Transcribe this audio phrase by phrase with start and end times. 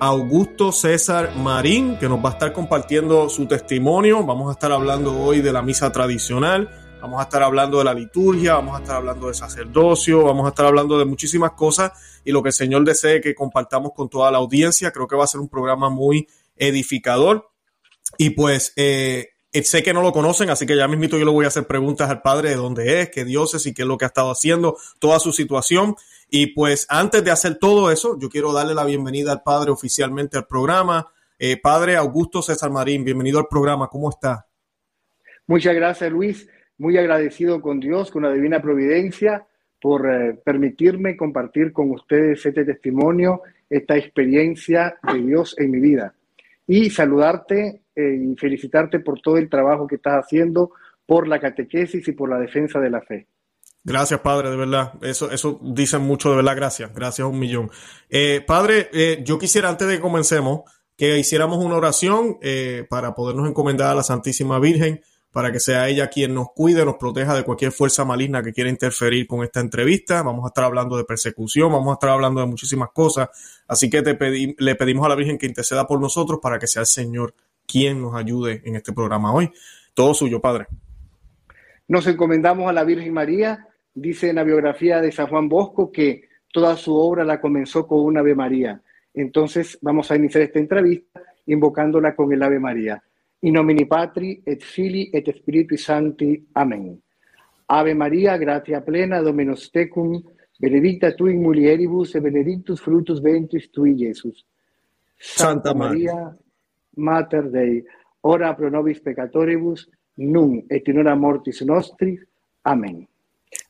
[0.00, 4.24] Augusto César Marín, que nos va a estar compartiendo su testimonio.
[4.24, 7.94] Vamos a estar hablando hoy de la misa tradicional, vamos a estar hablando de la
[7.94, 11.92] liturgia, vamos a estar hablando de sacerdocio, vamos a estar hablando de muchísimas cosas
[12.24, 14.92] y lo que el Señor desee que compartamos con toda la audiencia.
[14.92, 17.50] Creo que va a ser un programa muy edificador.
[18.16, 19.30] Y pues eh,
[19.64, 22.08] sé que no lo conocen, así que ya mismito yo le voy a hacer preguntas
[22.08, 24.76] al padre de dónde es, qué dioses y qué es lo que ha estado haciendo,
[25.00, 25.96] toda su situación.
[26.30, 30.36] Y pues antes de hacer todo eso, yo quiero darle la bienvenida al padre oficialmente
[30.36, 31.10] al programa.
[31.38, 33.88] Eh, padre Augusto César Marín, bienvenido al programa.
[33.88, 34.46] ¿Cómo está?
[35.46, 36.48] Muchas gracias, Luis.
[36.76, 39.46] Muy agradecido con Dios, con la divina providencia,
[39.80, 46.14] por eh, permitirme compartir con ustedes este testimonio, esta experiencia de Dios en mi vida.
[46.66, 50.72] Y saludarte eh, y felicitarte por todo el trabajo que estás haciendo
[51.06, 53.26] por la catequesis y por la defensa de la fe.
[53.88, 54.92] Gracias, Padre, de verdad.
[55.00, 56.54] Eso, eso dicen mucho, de verdad.
[56.56, 56.92] Gracias.
[56.94, 57.70] Gracias un millón.
[58.10, 63.14] Eh, padre, eh, yo quisiera, antes de que comencemos, que hiciéramos una oración eh, para
[63.14, 65.00] podernos encomendar a la Santísima Virgen,
[65.32, 68.68] para que sea ella quien nos cuide, nos proteja de cualquier fuerza maligna que quiera
[68.68, 70.22] interferir con esta entrevista.
[70.22, 73.30] Vamos a estar hablando de persecución, vamos a estar hablando de muchísimas cosas.
[73.66, 74.18] Así que te
[74.58, 77.34] le pedimos a la Virgen que interceda por nosotros para que sea el Señor
[77.66, 79.50] quien nos ayude en este programa hoy.
[79.94, 80.66] Todo suyo, Padre.
[81.86, 83.67] Nos encomendamos a la Virgen María
[84.00, 87.98] Dice en la biografía de San Juan Bosco que toda su obra la comenzó con
[88.04, 88.80] un Ave María.
[89.12, 93.02] Entonces vamos a iniciar esta entrevista invocándola con el Ave María.
[93.40, 96.46] In nomine Patri et Filii et Spiritui Sancti.
[96.54, 97.02] Amén.
[97.66, 100.22] Ave María, gratia plena, Dominus tecum,
[100.60, 104.46] benedicta tu in mulieribus et benedictus fructus ventris tui, Jesús.
[105.18, 106.36] Santa, María,
[106.96, 107.84] Mater Dei,
[108.20, 112.22] ora pro nobis peccatoribus, nun et in hora mortis nostris.
[112.62, 113.07] Amén.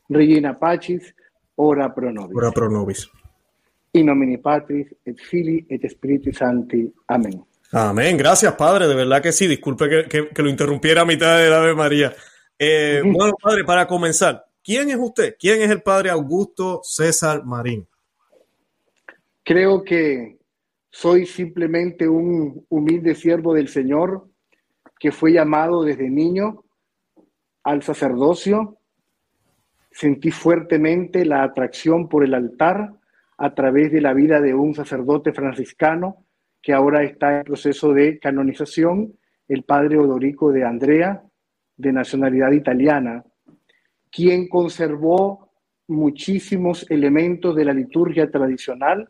[0.09, 1.15] Regina Pacis,
[1.55, 2.35] ora pro nobis.
[2.35, 3.09] Ora pro nobis.
[3.93, 6.91] In nomine Patris et Filii et Spiritus Sancti.
[7.07, 7.43] Amén.
[7.71, 8.17] Amén.
[8.17, 8.87] Gracias, Padre.
[8.87, 9.47] De verdad que sí.
[9.47, 12.13] Disculpe que, lo interrumpiera a mitad de la Ave María.
[12.57, 15.35] Eh, bueno, Padre, para comenzar, ¿quién es usted?
[15.39, 17.87] ¿Quién es el Padre Augusto César Marín?
[19.43, 20.37] Creo que
[20.91, 24.27] soy simplemente un humilde siervo del Señor
[24.99, 26.63] que fue llamado desde niño
[27.63, 28.78] al sacerdocio
[29.91, 32.93] sentí fuertemente la atracción por el altar
[33.37, 36.25] a través de la vida de un sacerdote franciscano
[36.61, 39.13] que ahora está en proceso de canonización,
[39.47, 41.23] el padre Odorico de Andrea,
[41.77, 43.23] de nacionalidad italiana,
[44.11, 45.49] quien conservó
[45.87, 49.09] muchísimos elementos de la liturgia tradicional,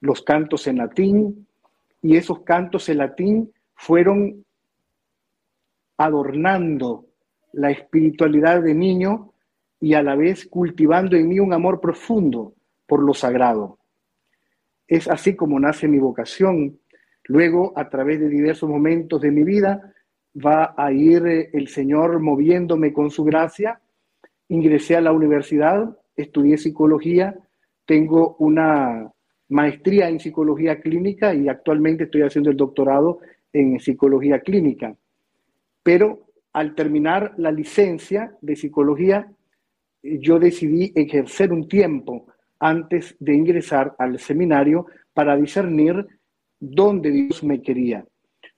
[0.00, 1.46] los cantos en latín,
[2.02, 4.44] y esos cantos en latín fueron
[5.96, 7.06] adornando
[7.52, 9.31] la espiritualidad de niño
[9.82, 12.54] y a la vez cultivando en mí un amor profundo
[12.86, 13.80] por lo sagrado.
[14.86, 16.78] Es así como nace mi vocación.
[17.24, 19.92] Luego, a través de diversos momentos de mi vida,
[20.34, 23.80] va a ir eh, el Señor moviéndome con su gracia.
[24.48, 27.36] Ingresé a la universidad, estudié psicología,
[27.84, 29.10] tengo una
[29.48, 33.18] maestría en psicología clínica y actualmente estoy haciendo el doctorado
[33.52, 34.94] en psicología clínica.
[35.82, 39.28] Pero al terminar la licencia de psicología,
[40.02, 42.26] yo decidí ejercer un tiempo
[42.58, 46.06] antes de ingresar al seminario para discernir
[46.58, 48.04] dónde Dios me quería.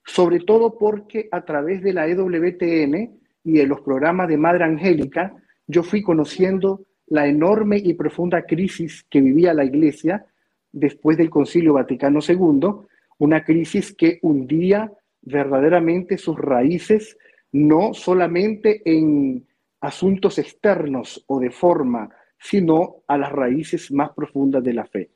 [0.05, 5.35] Sobre todo porque a través de la EWTN y de los programas de Madre Angélica,
[5.67, 10.27] yo fui conociendo la enorme y profunda crisis que vivía la Iglesia
[10.73, 12.87] después del Concilio Vaticano II,
[13.19, 14.93] una crisis que hundía
[15.23, 17.17] verdaderamente sus raíces
[17.53, 19.47] no solamente en
[19.85, 22.09] asuntos externos o de forma,
[22.39, 25.11] sino a las raíces más profundas de la fe.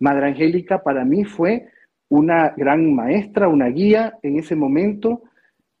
[0.00, 1.68] Madre Angélica para mí fue
[2.08, 5.22] una gran maestra, una guía en ese momento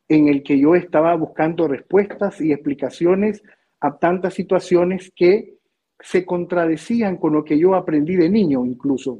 [0.08, 3.42] en el que yo estaba buscando respuestas y explicaciones
[3.80, 5.58] a tantas situaciones que
[5.98, 9.18] se contradecían con lo que yo aprendí de niño incluso.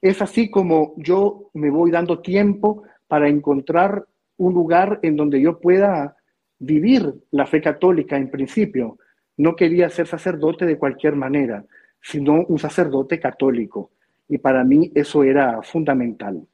[0.00, 4.04] Es así como yo me voy dando tiempo para encontrar
[4.36, 6.17] un lugar en donde yo pueda
[6.58, 8.98] vivir la fe católica en principio.
[9.36, 11.64] No quería ser sacerdote de cualquier manera,
[12.00, 13.90] sino un sacerdote católico.
[14.28, 16.46] Y para mí eso era fundamental.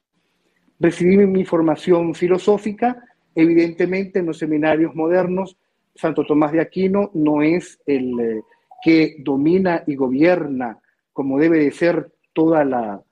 [0.79, 3.03] Recibí mi formación filosófica
[3.35, 5.57] Evidentemente, en los seminarios modernos,
[5.95, 8.43] Santo Tomás de Aquino no es el eh,
[8.83, 10.79] que domina y gobierna
[11.13, 13.03] como debe de ser toda la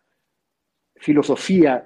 [0.97, 1.85] filosofía,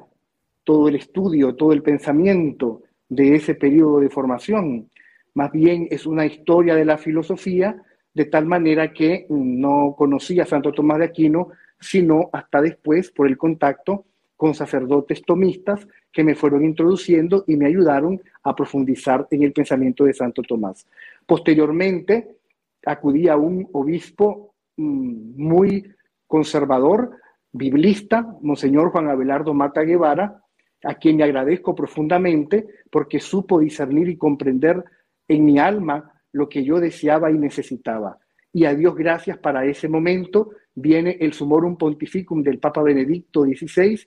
[0.64, 4.91] todo el estudio, todo el pensamiento de ese periodo de formación.
[5.37, 7.77] Más bien es una historia de la filosofía,
[8.15, 11.49] de tal manera que no conocía a Santo Tomás de Aquino,
[11.79, 17.67] sino hasta después por el contacto con sacerdotes tomistas que me fueron introduciendo y me
[17.67, 20.87] ayudaron a profundizar en el pensamiento de Santo Tomás.
[21.27, 22.38] Posteriormente,
[22.87, 25.94] acudí a un obispo mm, muy
[26.27, 27.11] conservador,
[27.53, 30.43] biblista, Monseñor Juan Abelardo Mata Guevara,
[30.83, 34.83] a quien le agradezco profundamente porque supo discernir y comprender
[35.28, 38.19] en mi alma lo que yo deseaba y necesitaba.
[38.52, 44.00] Y a Dios gracias para ese momento viene el Sumorum Pontificum del Papa Benedicto XVI,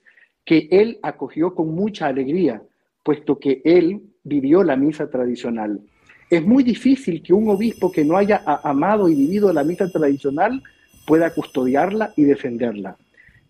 [0.44, 2.62] que él acogió con mucha alegría,
[3.02, 5.80] puesto que él vivió la misa tradicional.
[6.28, 10.62] Es muy difícil que un obispo que no haya amado y vivido la misa tradicional
[11.06, 12.96] pueda custodiarla y defenderla.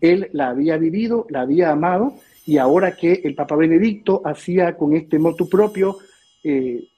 [0.00, 2.14] Él la había vivido, la había amado,
[2.46, 5.98] y ahora que el Papa Benedicto hacía con este motu propio
[6.42, 6.88] eh,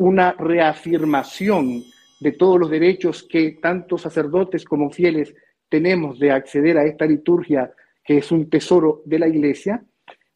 [0.00, 1.84] una reafirmación
[2.20, 5.34] de todos los derechos que tanto sacerdotes como fieles
[5.68, 7.70] tenemos de acceder a esta liturgia
[8.02, 9.84] que es un tesoro de la iglesia,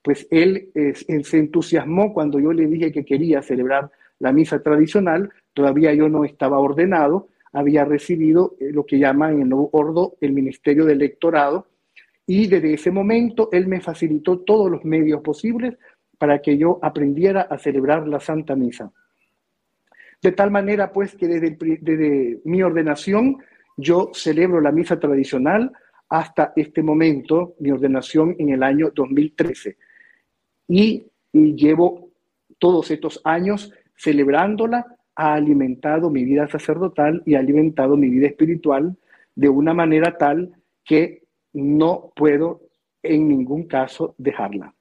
[0.03, 5.95] pues él, se entusiasmó cuando yo le dije que quería celebrar la misa tradicional, todavía
[5.95, 10.33] yo no estaba ordenado, había recibido eh, lo que llaman en el nuevo ordo el
[10.35, 11.69] ministerio del electorado,
[12.27, 15.79] y desde ese momento él me facilitó todos los medios posibles
[16.19, 18.93] para que yo aprendiera a celebrar la Santa Misa.
[20.25, 23.37] De tal manera, pues, que desde, mi ordenación
[23.77, 25.71] yo celebro la misa tradicional
[26.09, 29.77] hasta este momento, mi ordenación en el año 2013.
[30.69, 32.09] Y, y llevo
[32.59, 38.97] todos estos años celebrándola, ha alimentado mi vida sacerdotal y ha alimentado mi vida espiritual
[39.35, 40.55] de una manera tal
[40.85, 42.63] que no puedo
[43.03, 44.74] en ningún caso dejarla.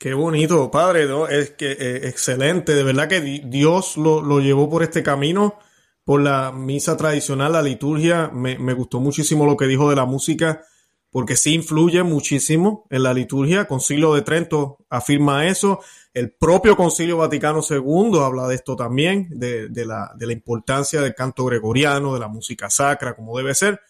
[0.00, 1.28] Qué bonito, padre, ¿no?
[1.28, 5.58] Es que eh, excelente, de verdad que Dios lo, lo, llevó por este camino,
[6.04, 8.30] por la misa tradicional, la liturgia.
[8.32, 10.62] Me, me, gustó muchísimo lo que dijo de la música,
[11.10, 13.66] porque sí influye muchísimo en la liturgia.
[13.66, 15.80] Concilio de Trento afirma eso.
[16.14, 21.02] El propio Concilio Vaticano II habla de esto también, de, de, la, de la importancia
[21.02, 23.82] del canto gregoriano, de la música sacra, como debe ser.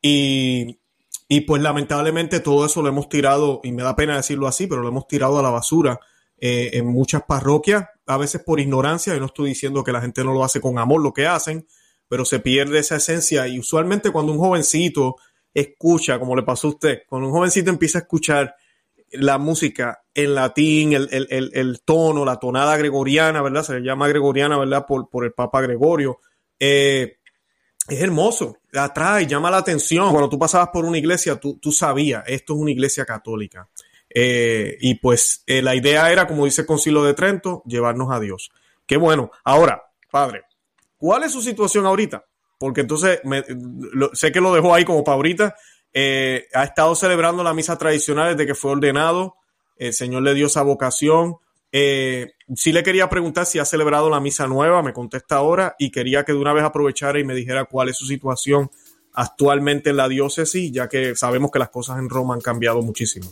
[0.00, 0.78] Y,
[1.28, 4.80] y pues lamentablemente todo eso lo hemos tirado, y me da pena decirlo así, pero
[4.80, 6.00] lo hemos tirado a la basura
[6.38, 10.24] eh, en muchas parroquias, a veces por ignorancia, y no estoy diciendo que la gente
[10.24, 11.66] no lo hace con amor lo que hacen,
[12.08, 15.16] pero se pierde esa esencia y usualmente cuando un jovencito
[15.52, 18.54] escucha, como le pasó a usted, cuando un jovencito empieza a escuchar
[19.10, 23.62] la música en latín, el, el, el, el tono, la tonada gregoriana, ¿verdad?
[23.62, 24.86] Se le llama gregoriana, ¿verdad?
[24.86, 26.20] Por, por el Papa Gregorio.
[26.58, 27.17] Eh,
[27.88, 30.10] es hermoso, atrae, llama la atención.
[30.10, 33.68] Cuando tú pasabas por una iglesia, tú, tú sabías, esto es una iglesia católica.
[34.10, 38.20] Eh, y pues eh, la idea era, como dice el Concilio de Trento, llevarnos a
[38.20, 38.50] Dios.
[38.86, 39.30] Qué bueno.
[39.44, 40.44] Ahora, padre,
[40.96, 42.24] ¿cuál es su situación ahorita?
[42.58, 43.20] Porque entonces
[44.14, 45.56] sé que lo dejó ahí como para ahorita.
[45.92, 49.36] Eh, ha estado celebrando la misa tradicional desde que fue ordenado.
[49.76, 51.36] El Señor le dio esa vocación.
[51.70, 55.90] Eh, sí le quería preguntar si ha celebrado la misa nueva, me contesta ahora, y
[55.90, 58.70] quería que de una vez aprovechara y me dijera cuál es su situación
[59.12, 63.30] actualmente en la diócesis, ya que sabemos que las cosas en Roma han cambiado muchísimo.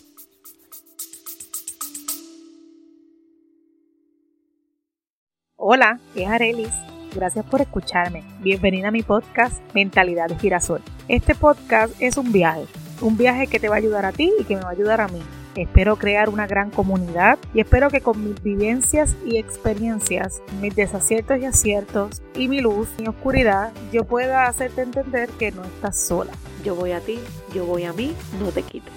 [5.57, 6.73] Hola, es Arelis.
[7.15, 8.23] Gracias por escucharme.
[8.41, 10.83] Bienvenida a mi podcast Mentalidad de Girasol.
[11.09, 12.67] Este podcast es un viaje,
[13.01, 15.01] un viaje que te va a ayudar a ti y que me va a ayudar
[15.01, 15.23] a mí
[15.57, 21.39] Espero crear una gran comunidad y espero que con mis vivencias y experiencias, mis desaciertos
[21.39, 26.33] y aciertos y mi luz y oscuridad, yo pueda hacerte entender que no estás sola.
[26.63, 27.19] Yo voy a ti,
[27.55, 28.93] yo voy a mí, no te quites.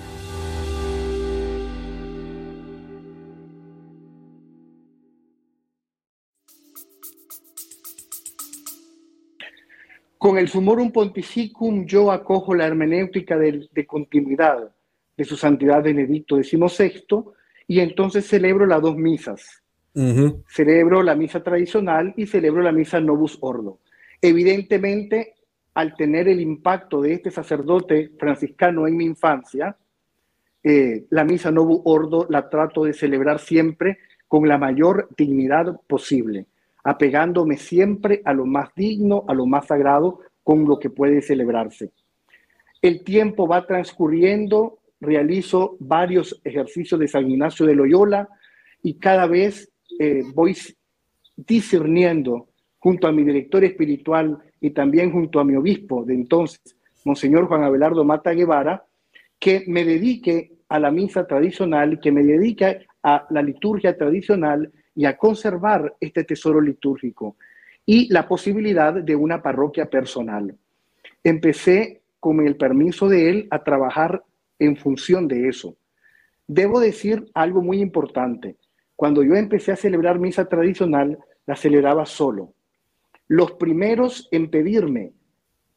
[10.18, 14.74] Con el Sumorum Pontificum yo acojo la hermenéutica de, de continuidad
[15.19, 17.03] de su santidad Benedicto XVI,
[17.67, 19.61] y entonces celebro las dos misas.
[20.47, 23.79] Celebro la misa tradicional y celebro la misa Novus Ordo.
[24.21, 25.33] Evidentemente,
[25.73, 29.75] al tener el impacto de este sacerdote franciscano en mi infancia,
[30.63, 33.97] eh, la misa Novus Ordo la trato de celebrar siempre
[34.29, 36.45] con la mayor dignidad posible,
[36.85, 41.91] apegándome siempre a lo más digno, a lo más sagrado, con lo que puede celebrarse.
[42.81, 48.27] El tiempo va transcurriendo realizo varios ejercicios de San Ignacio de Loyola
[48.84, 50.56] y cada vez eh, voy
[51.36, 56.75] discerniendo junto a mi director espiritual y también junto a mi obispo de entonces,
[57.06, 58.86] Monseñor Juan Abelardo Mata Guevara,
[59.38, 65.06] que me dedique a la misa tradicional, que me dedique a la liturgia tradicional y
[65.06, 67.38] a conservar este tesoro litúrgico
[67.86, 70.56] y la posibilidad de una parroquia personal.
[71.24, 74.24] Empecé, con el permiso de él, a trabajar
[74.60, 75.75] en función de eso.
[76.48, 78.58] Debo decir algo muy importante.
[78.96, 82.54] Cuando yo empecé a celebrar misa tradicional, la celebraba solo.
[83.28, 85.13] Los primeros en pedirme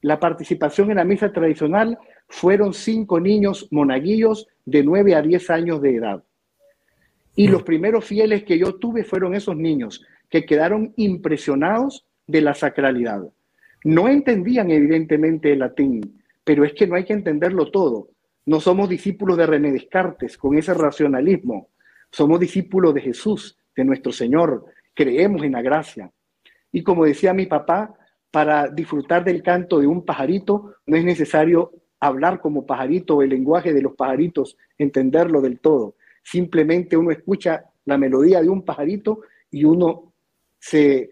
[0.03, 1.97] la participación en la misa tradicional
[2.29, 6.25] fueron cinco niños monaguillos de 9 a 10 años de edad.
[7.37, 12.53] Y los primeros fieles que yo tuve fueron esos niños que quedaron impresionados de la
[12.55, 13.23] sacralidad.
[13.85, 18.09] No entendían evidentemente el latín, pero es que no hay que entenderlo todo.
[18.45, 21.69] No somos discípulos de René Descartes con ese racionalismo.
[22.11, 24.65] Somos discípulos de Jesús, de nuestro Señor.
[24.95, 26.11] Creemos en la gracia.
[26.73, 27.95] Y como decía mi papá,
[28.31, 33.73] para disfrutar del canto de un pajarito no es necesario hablar como pajarito, el lenguaje
[33.73, 35.95] de los pajaritos, entenderlo del todo.
[36.23, 39.21] Simplemente uno escucha la melodía de un pajarito
[39.51, 40.13] y uno
[40.59, 41.11] se,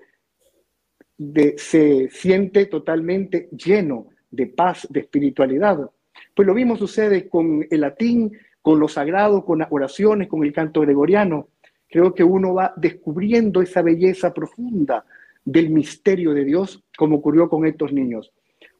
[1.56, 5.90] se siente totalmente lleno de paz, de espiritualidad.
[6.34, 8.32] Pues lo mismo sucede con el latín,
[8.62, 11.48] con lo sagrado, con las oraciones, con el canto gregoriano.
[11.88, 15.04] Creo que uno va descubriendo esa belleza profunda
[15.44, 18.32] del misterio de Dios, como ocurrió con estos niños.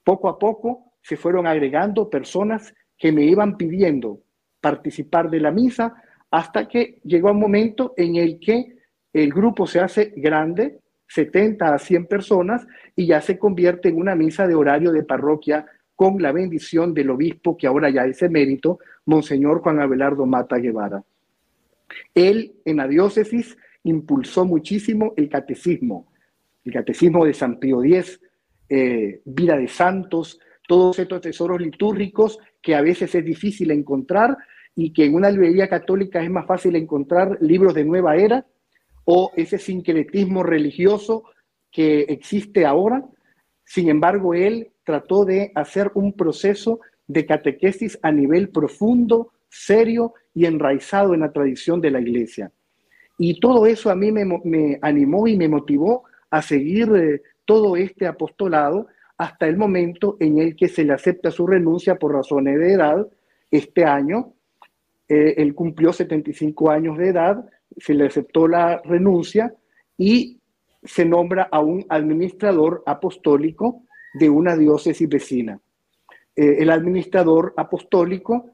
[0.04, 4.20] Poco a poco se fueron agregando personas que me iban pidiendo
[4.60, 5.94] participar de la misa
[6.30, 8.76] hasta que llegó un momento en el que
[9.12, 10.78] el grupo se hace grande,
[11.08, 15.66] 70 a 100 personas, y ya se convierte en una misa de horario de parroquia
[16.00, 21.04] con la bendición del obispo, que ahora ya es emérito, Monseñor Juan Abelardo Mata Guevara.
[22.14, 26.10] Él en la diócesis impulsó muchísimo el catecismo,
[26.64, 28.18] el catecismo de San Pío X,
[28.70, 34.38] eh, vida de santos, todos estos tesoros litúrgicos que a veces es difícil encontrar
[34.74, 38.46] y que en una librería católica es más fácil encontrar libros de nueva era
[39.04, 41.24] o ese sincretismo religioso
[41.70, 43.04] que existe ahora.
[43.70, 50.46] Sin embargo, él trató de hacer un proceso de catequesis a nivel profundo, serio y
[50.46, 52.50] enraizado en la tradición de la iglesia.
[53.16, 58.08] Y todo eso a mí me, animó y me motivó a seguir eh, todo este
[58.08, 62.72] apostolado hasta el momento en el que se le acepta su renuncia por razones de
[62.72, 63.06] edad.
[63.52, 64.32] Este año,
[65.08, 69.54] eh, él cumplió 75 años de edad, se le aceptó la renuncia
[69.96, 70.39] y
[70.82, 73.82] se nombra a un administrador apostólico
[74.14, 75.60] de una diócesis vecina.
[76.36, 78.50] Eh, el administrador apostólico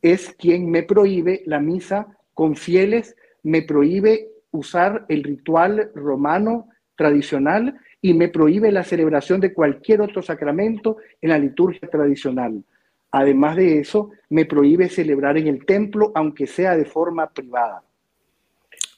[0.00, 7.78] es quien me prohíbe la misa con fieles, me prohíbe usar el ritual romano tradicional
[8.00, 12.62] y me prohíbe la celebración de cualquier otro sacramento en la liturgia tradicional.
[13.10, 17.82] Además de eso, me prohíbe celebrar en el templo, aunque sea de forma privada.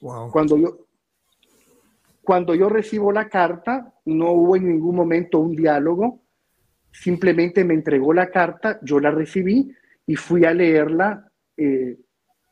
[0.00, 0.85] Cuando, yo,
[2.26, 6.24] cuando yo recibo la carta, no hubo en ningún momento un diálogo,
[6.90, 9.70] simplemente me entregó la carta, yo la recibí
[10.08, 11.96] y fui a leerla eh,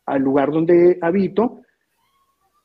[0.06, 1.62] al lugar donde habito,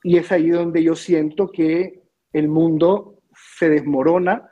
[0.04, 3.24] y es ahí donde yo siento que el mundo
[3.58, 4.52] se desmorona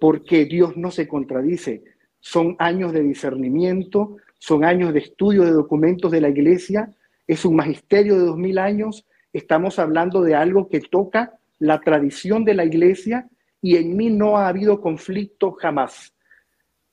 [0.00, 1.84] porque Dios no se contradice.
[2.20, 6.90] Son años de discernimiento, son años de estudio de documentos de la iglesia,
[7.26, 12.44] es un magisterio de dos mil años, estamos hablando de algo que toca la tradición
[12.44, 13.28] de la iglesia
[13.60, 16.14] y en mí no ha habido conflicto jamás.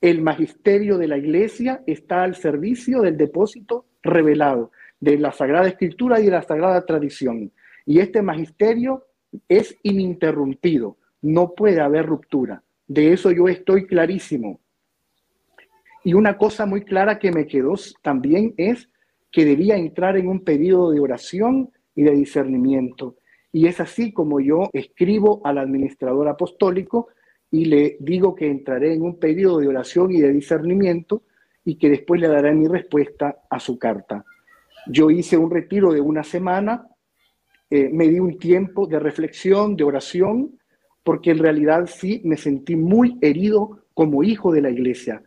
[0.01, 6.19] El magisterio de la iglesia está al servicio del depósito revelado de la Sagrada Escritura
[6.19, 7.51] y de la Sagrada Tradición.
[7.85, 9.05] Y este magisterio
[9.47, 12.63] es ininterrumpido, no puede haber ruptura.
[12.87, 14.59] De eso yo estoy clarísimo.
[16.03, 18.89] Y una cosa muy clara que me quedó también es
[19.31, 23.15] que debía entrar en un periodo de oración y de discernimiento.
[23.55, 27.07] Y es así como yo escribo al administrador apostólico
[27.49, 31.23] y le digo que entraré en un periodo de oración y de discernimiento
[31.63, 34.25] y que después le daré mi respuesta a su carta.
[34.87, 36.85] Yo hice un retiro de una semana
[37.69, 40.59] eh, me di un tiempo de reflexión, de oración,
[41.01, 45.23] porque en realidad sí me sentí muy herido como hijo de la iglesia.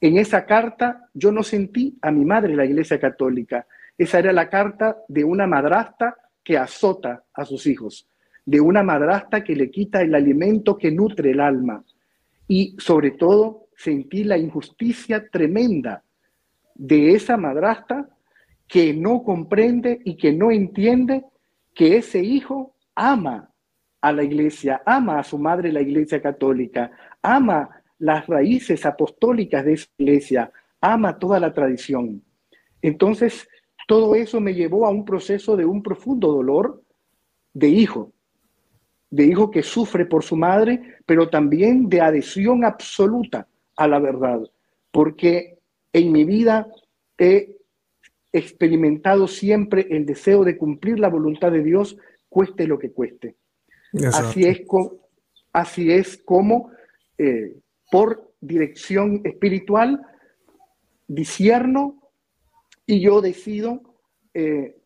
[0.00, 3.66] En esa carta yo no sentí a mi madre la iglesia católica.
[3.98, 8.08] Esa era la carta de una madrasta que azota a sus hijos,
[8.44, 11.84] de una madrasta que le quita el alimento que nutre el alma.
[12.48, 16.02] Y sobre todo sentí la injusticia tremenda
[16.74, 18.08] de esa madrasta
[18.66, 21.24] que no comprende y que no entiende
[21.74, 23.50] que ese hijo ama
[24.00, 26.90] a la iglesia, ama a su madre la iglesia católica,
[27.22, 32.22] ama las raíces apostólicas de esa iglesia, ama toda la tradición.
[32.82, 33.48] Entonces,
[33.86, 36.82] todo eso me llevó a un proceso de un profundo dolor
[37.52, 38.12] de hijo,
[39.10, 43.46] de hijo que sufre por su madre, pero también de adhesión absoluta
[43.76, 44.40] a la verdad,
[44.90, 45.58] porque
[45.92, 46.68] en mi vida
[47.18, 47.56] he
[48.32, 51.98] experimentado siempre el deseo de cumplir la voluntad de Dios,
[52.28, 53.36] cueste lo que cueste.
[54.14, 54.62] Así es,
[55.52, 56.70] así es como
[57.18, 57.54] eh,
[57.90, 60.00] por dirección espiritual
[61.06, 62.01] disierno
[62.86, 63.80] y yo decido
[64.34, 64.76] eh,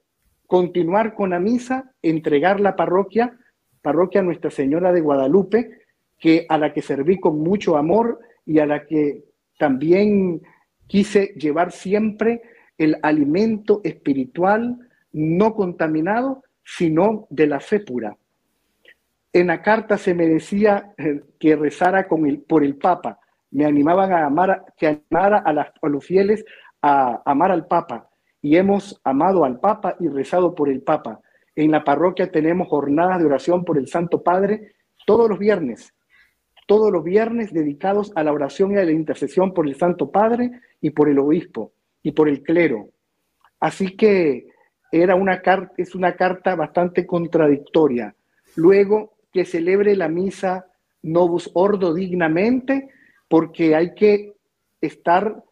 [0.47, 3.39] continuar con la misa, entregar la parroquia,
[3.83, 5.83] parroquia Nuestra Señora de Guadalupe,
[6.19, 9.25] que a la que serví con mucho amor y a la que
[9.59, 10.43] también
[10.87, 12.43] quise llevar siempre
[12.79, 14.79] el alimento espiritual
[15.13, 18.17] no contaminado, sino de la fe pura.
[19.33, 23.19] En la carta se me decía eh, que rezara con el, por el Papa.
[23.51, 26.45] Me animaban a amar, que animara a, a los fieles
[27.25, 28.11] amar al Papa.
[28.43, 31.21] Y hemos amado al Papa y rezado por el Papa.
[31.55, 34.75] En la parroquia tenemos jornadas de oración por el Santo Padre
[35.07, 35.95] todos los viernes.
[36.67, 40.51] Todos los viernes dedicados a la oración y a la intercesión por el Santo Padre
[40.81, 42.91] y por el Obispo y por el clero.
[43.61, 44.49] Así que
[44.93, 48.15] era una carta, es una carta bastante contradictoria.
[48.57, 50.67] Luego que celebre la misa
[51.03, 52.91] Novus Ordo dignamente,
[53.29, 54.35] porque hay que
[54.81, 55.45] estar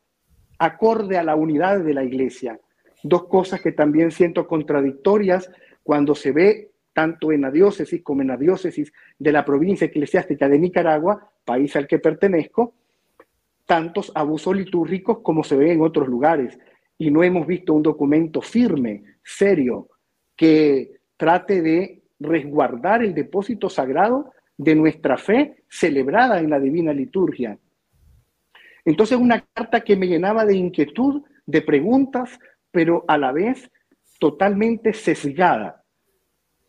[0.58, 2.58] acorde a la unidad de la iglesia.
[3.02, 5.50] Dos cosas que también siento contradictorias
[5.82, 10.48] cuando se ve tanto en la diócesis como en la diócesis de la provincia eclesiástica
[10.48, 12.72] de Nicaragua, país al que pertenezco,
[13.66, 16.58] tantos abusos litúrgicos como se ve en otros lugares.
[16.96, 19.88] Y no hemos visto un documento firme, serio,
[20.36, 27.58] que trate de resguardar el depósito sagrado de nuestra fe celebrada en la divina liturgia.
[28.84, 32.38] Entonces una carta que me llenaba de inquietud, de preguntas,
[32.70, 33.70] pero a la vez
[34.18, 35.82] totalmente sesgada,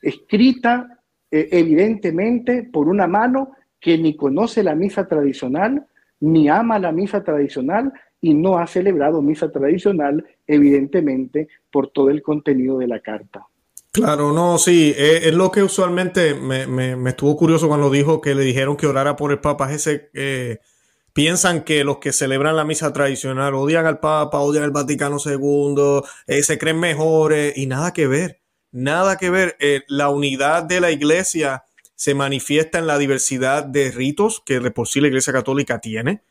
[0.01, 0.99] escrita
[1.31, 5.85] eh, evidentemente por una mano que ni conoce la misa tradicional,
[6.19, 12.21] ni ama la misa tradicional y no ha celebrado misa tradicional, evidentemente, por todo el
[12.21, 13.45] contenido de la carta.
[13.91, 18.75] Claro, no, sí, es, lo que usualmente me, estuvo curioso cuando dijo que le dijeron
[18.75, 20.57] que orara por el Papa, ese, eh,
[21.15, 26.01] piensan que los que celebran la misa tradicional odian al Papa, odian al Vaticano II,
[26.27, 28.41] eh, se creen mejores y nada que ver,
[28.73, 29.55] nada que ver.
[29.61, 31.63] Eh, la unidad de la iglesia
[31.95, 36.21] se manifiesta en la diversidad de ritos que de por sí la Iglesia Católica tiene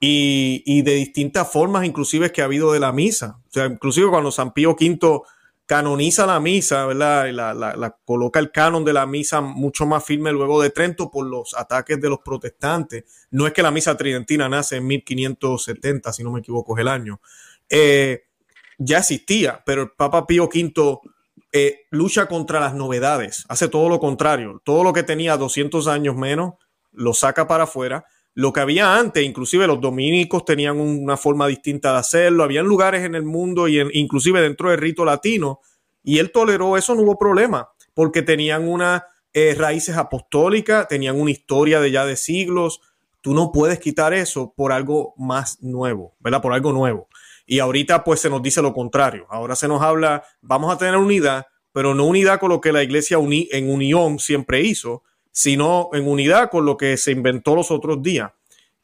[0.00, 3.38] y, de distintas formas, inclusive que ha habido de la misa.
[3.46, 5.22] O sea, inclusive cuando San Pío V
[5.66, 7.30] canoniza la misa, ¿verdad?
[7.30, 11.26] La, la, coloca el canon de la misa mucho más firme luego de Trento por
[11.26, 13.04] los ataques de los protestantes.
[13.30, 16.88] No es que la misa tridentina nace en 1570, si no me equivoco, es el
[16.88, 17.20] año.
[17.68, 18.24] Eh,
[18.78, 21.00] ya existía, pero el Papa Pío V
[21.52, 26.16] eh, lucha contra las novedades, hace todo lo contrario, todo lo que tenía 200 años
[26.16, 26.54] menos,
[26.92, 28.06] lo saca para afuera.
[28.34, 33.04] Lo que había antes, inclusive los dominicos tenían una forma distinta de hacerlo, habían lugares
[33.04, 35.60] en el mundo y inclusive dentro del rito latino,
[36.02, 39.02] y él toleró eso, no hubo problema, porque tenían unas
[39.34, 42.80] eh, raíces apostólicas, tenían una historia de ya de siglos,
[43.20, 46.42] tú no puedes quitar eso por algo más nuevo, ¿verdad?
[46.42, 47.08] Por algo nuevo.
[47.46, 49.26] Y ahorita pues se nos dice lo contrario.
[49.30, 52.82] Ahora se nos habla, vamos a tener unidad, pero no unidad con lo que la
[52.82, 58.02] iglesia en unión siempre hizo, sino en unidad con lo que se inventó los otros
[58.02, 58.30] días.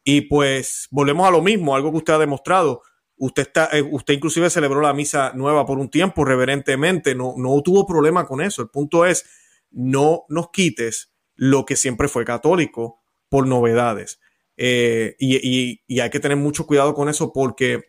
[0.02, 2.82] Y pues volvemos a lo mismo, algo que usted ha demostrado.
[3.16, 7.60] Usted, está, eh, usted inclusive celebró la misa nueva por un tiempo reverentemente, no, no
[7.62, 8.62] tuvo problema con eso.
[8.62, 9.26] El punto es,
[9.70, 14.20] no nos quites lo que siempre fue católico por novedades.
[14.56, 17.84] Eh, y, y, hay que tener mucho cuidado con eso porque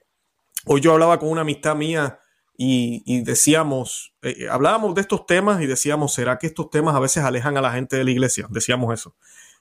[0.65, 2.18] Hoy yo hablaba con una amistad mía
[2.61, 7.23] y, decíamos, eh, hablábamos de estos temas y decíamos, ¿será que estos temas a veces
[7.23, 8.47] alejan a la gente de la iglesia?
[8.49, 9.15] Decíamos eso.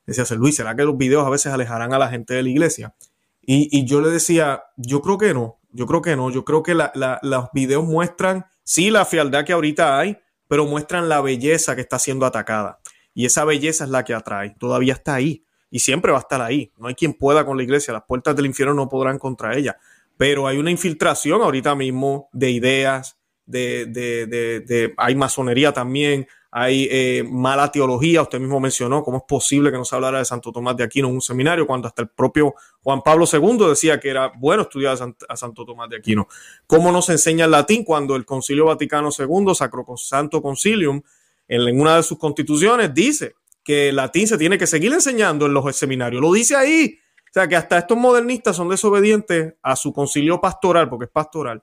[0.04, 2.96] Decía Luis, ¿será que los videos a veces alejarán a la gente de la iglesia?
[3.40, 6.74] Y, yo le decía, yo creo que no, yo creo que no, yo creo que
[6.74, 12.00] los videos muestran, sí, la frialdad que ahorita hay, pero muestran la belleza que está
[12.00, 12.80] siendo atacada.
[13.14, 16.42] Y esa belleza es la que atrae, todavía está ahí y siempre va a estar
[16.42, 16.72] ahí.
[16.76, 19.78] No hay quien pueda con la iglesia, las puertas del infierno no podrán contra ella
[20.18, 26.88] pero hay una infiltración ahorita mismo de ideas, de, de, de, hay masonería también, hay
[26.90, 30.50] eh, mala teología, usted mismo mencionó cómo es posible que no se hablara de Santo
[30.50, 34.10] Tomás de Aquino en un seminario cuando hasta el propio Juan Pablo II decía que
[34.10, 36.26] era bueno estudiar a, Santo Tomás de Aquino.
[36.66, 41.00] ¿Cómo no se enseña el latín cuando el Concilio Vaticano II, Sacrosanto Concilium,
[41.46, 45.54] en una de sus constituciones dice que el latín se tiene que seguir enseñando en
[45.54, 46.20] los seminarios.
[46.20, 46.98] Lo dice ahí.
[47.30, 51.62] O sea, que hasta estos modernistas son desobedientes a su concilio pastoral, porque es pastoral.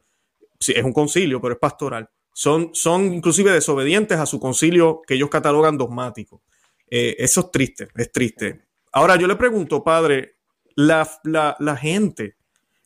[0.59, 2.09] Sí, es un concilio, pero es pastoral.
[2.33, 6.43] Son, son inclusive desobedientes a su concilio que ellos catalogan dogmático.
[6.89, 8.65] Eh, eso es triste, es triste.
[8.91, 10.37] Ahora yo le pregunto, padre,
[10.75, 12.37] la, la, gente,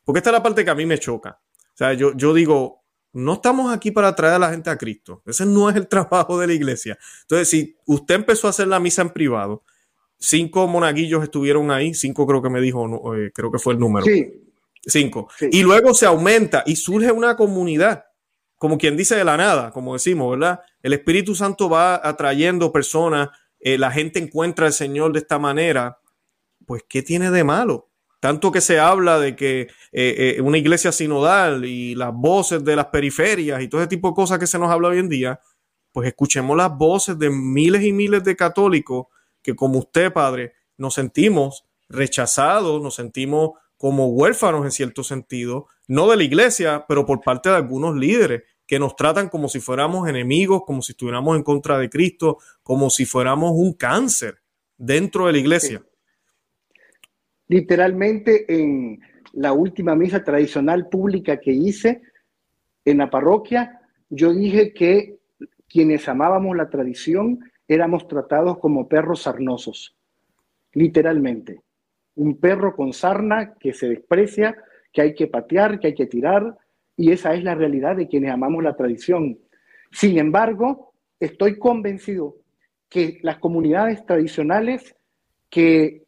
[0.06, 1.40] porque esta es la parte que a mí me choca.
[1.58, 5.22] O sea, yo, yo digo, no estamos aquí para traer a la gente a Cristo.
[5.26, 6.98] Ese no es el trabajo de la iglesia.
[7.22, 9.64] Entonces, si usted empezó a hacer la misa en privado,
[10.20, 14.06] cinco monaguillos estuvieron ahí, cinco creo que me dijo, eh, creo que fue el número.
[14.06, 14.44] Sí.
[14.86, 15.30] Cinco.
[15.52, 18.06] Y luego se aumenta y surge una comunidad,
[18.58, 20.62] como quien dice de la nada, como decimos, ¿verdad?
[20.82, 23.30] El Espíritu Santo va atrayendo personas,
[23.60, 26.00] eh, la gente encuentra al Señor de esta manera.
[26.66, 27.90] Pues, ¿qué tiene de malo?
[28.20, 32.88] Tanto que se habla de que eh, una iglesia sinodal y las voces de las
[32.88, 35.40] periferias y todo ese tipo de cosas que se nos habla hoy en día,
[35.92, 39.08] pues escuchemos las voces de miles y miles de católicos
[39.42, 46.10] que como usted, padre, nos sentimos rechazados, nos sentimos como huérfanos en cierto sentido, no
[46.10, 50.08] de la iglesia, pero por parte de algunos líderes que nos tratan como si fuéramos
[50.08, 54.42] enemigos, como si estuviéramos en contra de Cristo, como si fuéramos un cáncer
[54.78, 55.84] dentro de la iglesia.
[57.48, 59.00] Literalmente en
[59.34, 62.02] la última misa tradicional pública que hice
[62.86, 65.18] en la parroquia, yo dije que
[65.68, 69.96] quienes amábamos la tradición éramos tratados como perros sarnosos,
[70.74, 71.62] literalmente.
[72.16, 74.58] Un perro con sarna que se desprecia,
[74.92, 76.58] que hay que patear, que hay que tirar,
[76.98, 79.38] y esa es la realidad de quienes amamos la tradición.
[79.92, 82.38] Sin embargo, estoy convencido
[82.90, 84.96] que las comunidades tradicionales
[85.50, 86.04] que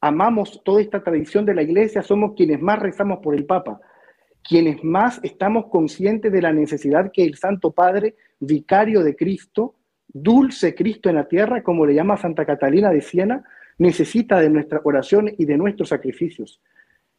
[0.00, 3.80] amamos toda esta tradición de la iglesia somos quienes más rezamos por el Papa,
[4.42, 9.74] quienes más estamos conscientes de la necesidad que el Santo Padre, vicario de Cristo,
[10.12, 13.44] dulce Cristo en la tierra, como le llama Santa Catalina de Siena,
[13.78, 16.60] necesita de nuestra oración y de nuestros sacrificios.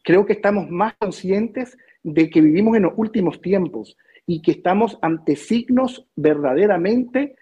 [0.04, 4.98] Creo que estamos más conscientes de que vivimos en los últimos tiempos y que estamos
[5.02, 7.36] ante signos verdaderamente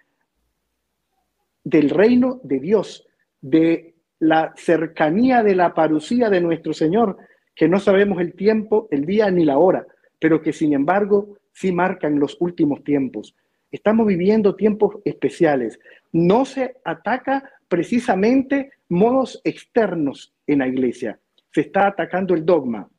[1.63, 3.07] del reino de Dios,
[3.41, 7.17] de la cercanía de la parucía de nuestro Señor,
[7.55, 9.85] que no sabemos el tiempo, el día ni la hora,
[10.19, 13.35] pero que sin embargo sí marcan los últimos tiempos.
[13.71, 15.79] Estamos viviendo tiempos especiales.
[16.11, 21.19] No se ataca precisamente modos externos en la iglesia.
[21.51, 22.89] Se está atacando el dogma.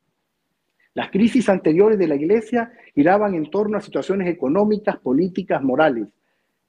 [0.93, 6.07] Las crisis anteriores de la iglesia giraban en torno a situaciones económicas, políticas, morales.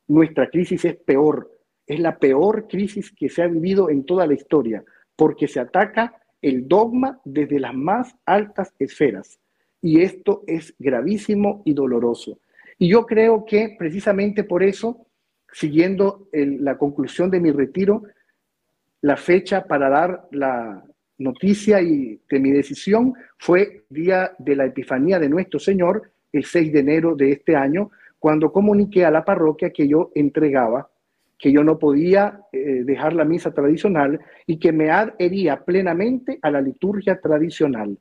[0.08, 1.50] Nuestra crisis es peor.
[1.86, 4.84] Es la peor crisis que se ha vivido en toda la historia,
[5.16, 9.40] porque se ataca el dogma desde las más altas esferas.
[9.80, 12.38] Y esto es gravísimo y doloroso.
[12.78, 15.06] Y yo creo que precisamente por eso,
[15.52, 18.02] siguiendo la conclusión de mi retiro,
[19.02, 20.82] la fecha para dar la
[21.18, 26.72] noticia y de mi decisión fue día de la Epifanía de nuestro Señor, el 6
[26.72, 30.88] de enero de este año, cuando comuniqué a la parroquia que yo entregaba,
[31.38, 36.50] que yo no podía eh, dejar la misa tradicional y que me adhería plenamente a
[36.50, 37.98] la liturgia tradicional.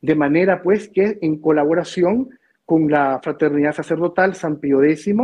[0.00, 2.30] De manera pues que en colaboración
[2.64, 5.14] con la Fraternidad Sacerdotal San Pío X,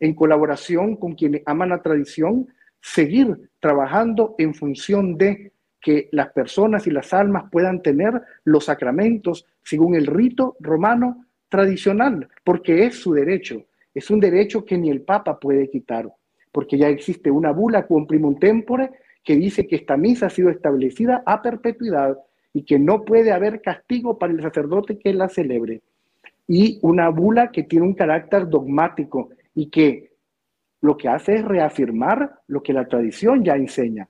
[0.00, 2.48] en colaboración con quienes aman la tradición,
[2.80, 9.46] seguir trabajando en función de que las personas y las almas puedan tener los sacramentos
[9.62, 15.02] según el rito romano tradicional, porque es su derecho, es un derecho que ni el
[15.02, 16.12] Papa puede quitar,
[16.52, 18.90] porque ya existe una bula cum primum tempore
[19.24, 22.16] que dice que esta misa ha sido establecida a perpetuidad
[22.52, 25.82] y que no puede haber castigo para el sacerdote que la celebre
[26.48, 30.14] y una bula que tiene un carácter dogmático y que
[30.80, 34.08] lo que hace es reafirmar lo que la tradición ya enseña.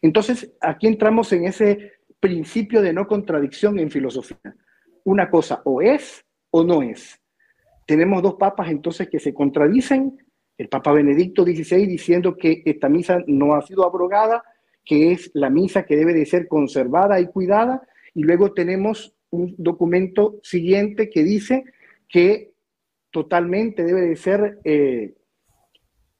[0.00, 4.54] Entonces, aquí entramos en ese principio de no contradicción en filosofía.
[5.04, 7.20] Una cosa o es o no es.
[7.86, 10.18] Tenemos dos papas entonces que se contradicen.
[10.56, 14.42] El Papa Benedicto XVI diciendo que esta misa no ha sido abrogada,
[14.84, 17.82] que es la misa que debe de ser conservada y cuidada.
[18.14, 21.64] Y luego tenemos un documento siguiente que dice
[22.08, 22.52] que
[23.10, 25.14] totalmente debe de ser eh,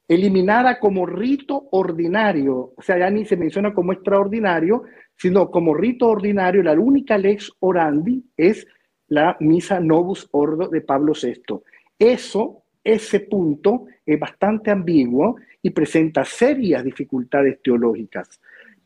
[0.07, 4.83] eliminada como rito ordinario, o sea, ya ni se menciona como extraordinario,
[5.15, 8.65] sino como rito ordinario, la única lex orandi es
[9.07, 11.59] la misa Novus Ordo de Pablo VI.
[11.99, 18.39] Eso, ese punto es bastante ambiguo y presenta serias dificultades teológicas.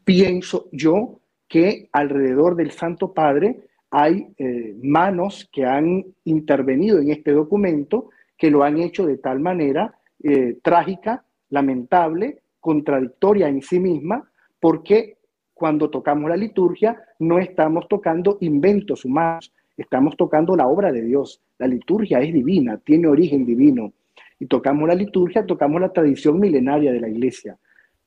[0.03, 7.33] Pienso yo que alrededor del Santo Padre hay eh, manos que han intervenido en este
[7.33, 14.31] documento que lo han hecho de tal manera eh, trágica, lamentable, contradictoria en sí misma
[14.59, 15.17] porque
[15.53, 21.41] cuando tocamos la liturgia no estamos tocando inventos humanos, estamos tocando la obra de Dios.
[21.59, 23.93] La liturgia es divina, tiene origen divino.
[24.39, 27.57] Y tocamos la liturgia, tocamos la tradición milenaria de la iglesia.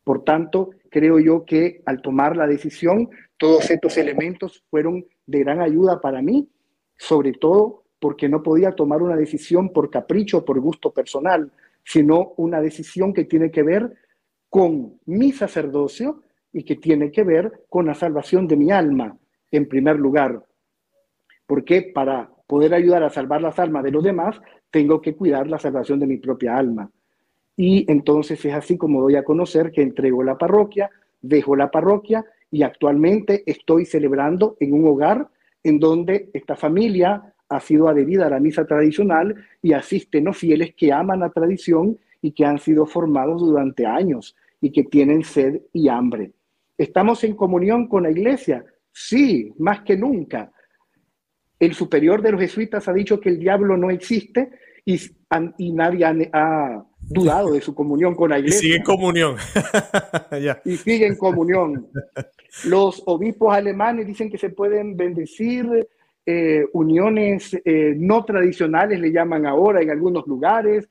[0.02, 5.60] Por tanto, creo yo que al tomar la decisión, todos estos elementos fueron de gran
[5.60, 6.48] ayuda para mí,
[6.96, 11.50] sobre todo porque no podía tomar una decisión por capricho por gusto personal,
[11.84, 13.94] sino una decisión que tiene que ver
[14.50, 19.16] con mi sacerdocio y que tiene que ver con la salvación de mi alma,
[19.50, 20.44] en primer lugar.
[21.46, 25.58] Porque para poder ayudar a salvar las almas de los demás, tengo que cuidar la
[25.58, 26.90] salvación de mi propia alma.
[27.56, 32.24] Y entonces es así como doy a conocer que entrego la parroquia, dejo la parroquia
[32.54, 35.28] y actualmente estoy celebrando en un hogar
[35.64, 40.72] en donde esta familia ha sido adherida a la misa tradicional y asisten no fieles
[40.76, 45.62] que aman la tradición y que han sido formados durante años y que tienen sed
[45.72, 46.30] y hambre.
[46.78, 48.64] ¿Estamos en comunión con la iglesia?
[48.92, 50.52] Sí, más que nunca.
[51.58, 54.52] El superior de los jesuitas ha dicho que el diablo no existe
[54.84, 55.00] y,
[55.58, 58.58] y nadie ha, dudado de su comunión con la iglesia.
[58.58, 59.36] Y sigue en comunión.
[60.64, 61.88] Y sigue en comunión.
[62.64, 65.86] Los obispos alemanes dicen que se pueden bendecir
[66.26, 70.88] eh, uniones eh, no tradicionales, le llaman ahora en algunos lugares,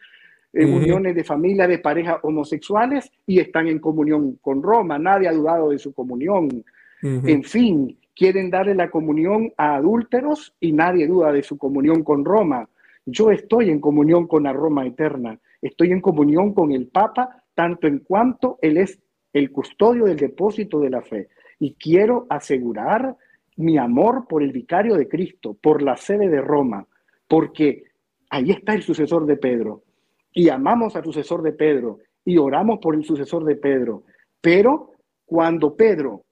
[0.54, 5.00] eh, uniones de familias de parejas homosexuales y están en comunión con Roma.
[5.00, 6.64] Nadie ha dudado de su comunión.
[7.02, 12.24] En fin, quieren darle la comunión a adúlteros y nadie duda de su comunión con
[12.24, 12.70] Roma.
[13.06, 17.88] Yo estoy en comunión con la Roma eterna, estoy en comunión con el Papa, tanto
[17.88, 19.00] en cuanto Él es
[19.34, 21.30] el custodio del depósito de la fe.
[21.60, 23.16] Y quiero asegurar
[23.58, 26.88] mi amor por el vicario de Cristo, por la sede de Roma,
[27.28, 27.84] porque
[28.30, 29.84] ahí está el sucesor de Pedro.
[30.32, 34.04] Y amamos al sucesor de Pedro y oramos por el sucesor de Pedro.
[34.42, 34.92] Pero
[35.26, 36.24] cuando Pedro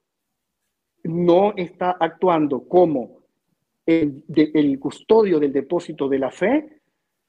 [1.04, 3.21] no está actuando como
[3.92, 6.82] el, custodio del depósito de la fe,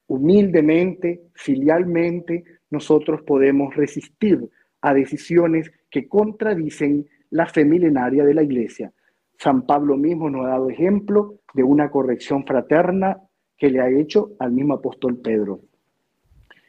[0.07, 4.41] humildemente, filialmente, nosotros podemos resistir
[4.81, 8.93] a decisiones que contradicen la fe milenaria de la Iglesia.
[9.39, 13.19] San Pablo mismo nos ha dado ejemplo de una corrección fraterna
[13.57, 15.61] que le ha hecho al mismo apóstol Pedro.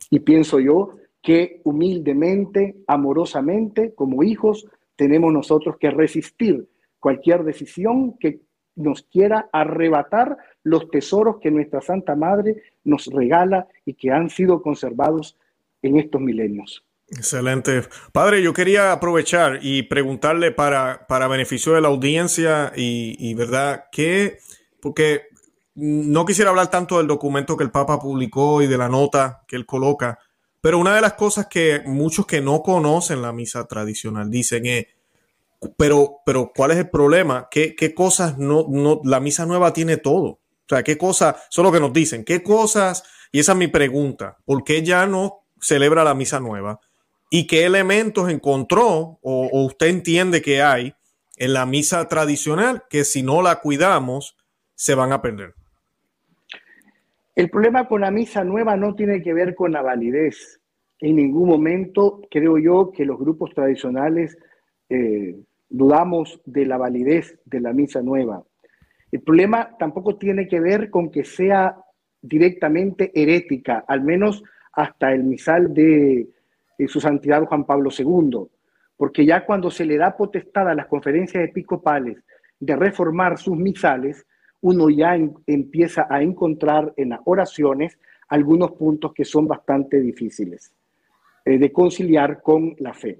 [0.09, 6.67] Y pienso yo que humildemente, amorosamente, como hijos, tenemos nosotros que resistir
[6.99, 8.41] cualquier decisión que
[8.75, 14.61] nos quiera arrebatar los tesoros que nuestra Santa Madre nos regala y que han sido
[14.61, 15.37] conservados
[15.81, 16.83] en estos milenios.
[17.09, 17.83] Excelente.
[18.11, 24.39] Padre, yo quería aprovechar y preguntarle para, para beneficio de la audiencia y, verdad que,
[24.81, 25.23] porque
[25.75, 29.55] no quisiera hablar tanto del documento que el Papa publicó y de la nota que
[29.55, 30.19] él coloca,
[30.61, 34.85] pero una de las cosas que muchos que no conocen la misa tradicional dicen es,
[35.77, 37.47] pero, pero ¿cuál es el problema?
[37.49, 40.25] ¿Qué, cosas no, no, la misa nueva tiene todo?
[40.25, 43.57] O sea, ¿qué cosas, eso es lo que nos dicen, qué cosas, y esa es
[43.57, 46.79] mi pregunta, ¿por qué ya no celebra la misa nueva?
[47.35, 50.93] y qué elementos encontró o, usted entiende que hay
[51.37, 54.37] en la misa tradicional que si no la cuidamos
[54.75, 55.55] se van a perder.
[57.33, 60.61] El problema con la misa nueva no tiene que ver con la validez.
[60.99, 64.37] En ningún momento creo yo que los grupos tradicionales
[64.89, 65.35] eh,
[65.73, 68.43] dudamos de la validez de la misa nueva.
[69.11, 71.75] El problema tampoco tiene que ver con que sea
[72.21, 76.29] directamente herética, al menos hasta el misal de
[76.87, 78.47] su santidad Juan Pablo II,
[78.95, 82.17] porque ya cuando se le da potestad a las conferencias episcopales
[82.59, 84.25] de reformar sus misales,
[84.61, 90.71] uno ya empieza a encontrar en las oraciones algunos puntos que son bastante difíciles
[91.45, 93.19] eh, de conciliar con la fe.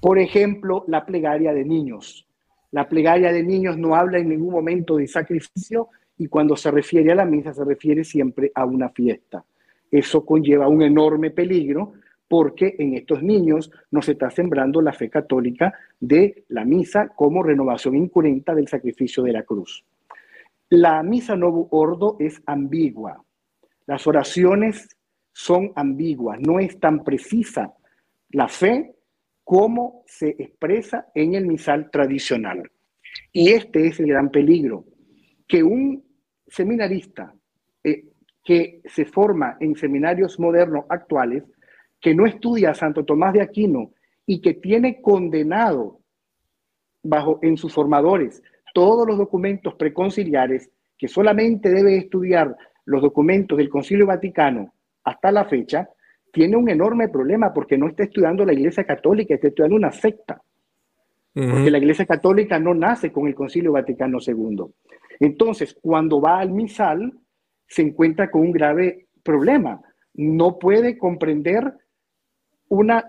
[0.00, 2.26] Por ejemplo, la plegaria de niños.
[2.72, 7.12] La plegaria de niños no habla en ningún momento de sacrificio y cuando se refiere
[7.12, 9.44] a la misa se refiere siempre a una fiesta.
[9.90, 11.92] Eso conlleva un enorme peligro
[12.28, 17.42] porque en estos niños no se está sembrando la fe católica de la misa como
[17.42, 19.84] renovación incurrenta del sacrificio de la cruz.
[20.68, 23.24] La misa Novo Ordo es ambigua.
[23.86, 24.96] Las oraciones
[25.32, 27.74] son ambiguas, no es tan precisa
[28.30, 28.94] la fe
[29.50, 32.70] como se expresa en el misal tradicional.
[33.32, 34.84] Y este es el gran peligro,
[35.48, 36.04] que un
[36.46, 37.34] seminarista
[37.82, 38.04] eh,
[38.44, 41.42] que se forma en seminarios modernos actuales
[42.00, 43.90] que no estudia a Santo Tomás de Aquino
[44.24, 45.98] y que tiene condenado
[47.02, 53.68] bajo en sus formadores todos los documentos preconciliares, que solamente debe estudiar los documentos del
[53.68, 55.90] Concilio Vaticano hasta la fecha,
[56.32, 60.40] tiene un enorme problema porque no está estudiando la Iglesia Católica, está estudiando una secta.
[61.32, 64.64] Porque la Iglesia Católica no nace con el Concilio Vaticano II.
[65.20, 67.12] Entonces, cuando va al misal,
[67.68, 69.80] se encuentra con un grave problema.
[70.14, 71.72] No puede comprender
[72.68, 73.04] una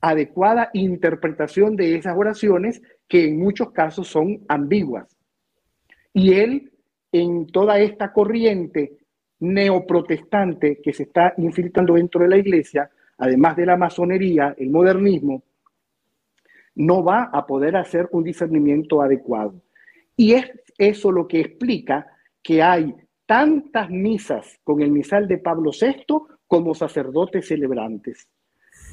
[0.00, 5.16] adecuada interpretación de esas oraciones que en muchos casos son ambiguas.
[6.12, 6.72] Y él,
[7.10, 8.92] en toda esta corriente
[9.40, 15.42] neoprotestante que se está infiltrando dentro de la iglesia, además de la masonería, el modernismo,
[16.76, 19.54] no va a poder hacer un discernimiento adecuado.
[20.16, 22.06] Y es eso lo que explica
[22.42, 22.94] que hay
[23.24, 26.04] tantas misas con el misal de Pablo VI
[26.46, 28.28] como sacerdotes celebrantes.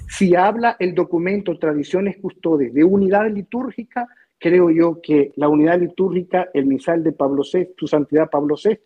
[0.08, 4.08] Si habla el documento Tradiciones Custodes de unidad litúrgica,
[4.40, 8.78] creo yo que la unidad litúrgica, el misal de Pablo VI, su santidad Pablo VI,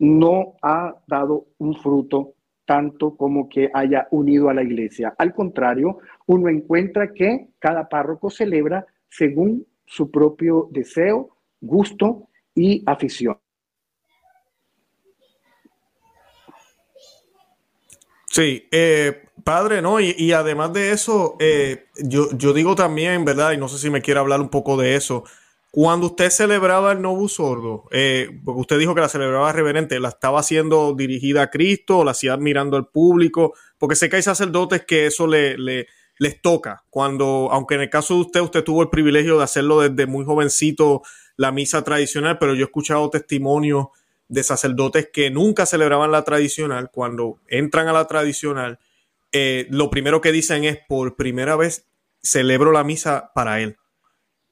[0.00, 2.34] no ha dado un fruto
[2.64, 5.14] tanto como que haya unido a la iglesia.
[5.18, 13.38] Al contrario, uno encuentra que cada párroco celebra según su propio deseo, gusto y afición.
[18.26, 19.98] Sí, eh, padre, ¿no?
[19.98, 23.52] Y, además de eso, eh, yo, yo digo también, ¿verdad?
[23.52, 25.24] Y no sé si me quiere hablar un poco de eso.
[25.72, 30.08] Cuando usted celebraba el Novus Sordo, eh, porque usted dijo que la celebraba reverente, ¿la
[30.08, 33.54] estaba haciendo dirigida a Cristo o la hacía mirando al público?
[33.78, 35.56] Porque sé que hay sacerdotes que eso le,
[36.18, 36.82] les toca.
[36.90, 40.24] Cuando, aunque en el caso de usted, usted tuvo el privilegio de hacerlo desde muy
[40.24, 41.02] jovencito,
[41.36, 43.86] la misa tradicional, pero yo he escuchado testimonios
[44.26, 46.90] de sacerdotes que nunca celebraban la tradicional.
[46.92, 48.80] Cuando entran a la tradicional,
[49.30, 51.86] eh, lo primero que dicen es, por primera vez
[52.22, 53.76] celebro la misa para él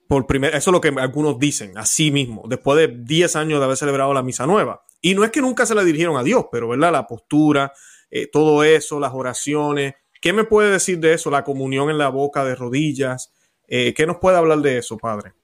[0.09, 3.77] por eso es lo que algunos dicen, así mismo, después de 10 años de haber
[3.77, 4.83] celebrado la misa nueva.
[5.03, 6.93] Y no es que nunca se la dirigieron a Dios, pero ¿verdad?
[6.93, 7.73] La postura,
[8.11, 9.95] eh, todo eso, las oraciones.
[10.21, 11.31] ¿Qué me puede decir de eso?
[11.31, 13.35] La comunión en la boca de rodillas.
[13.67, 15.35] Eh, ¿Qué nos puede hablar de eso, padre?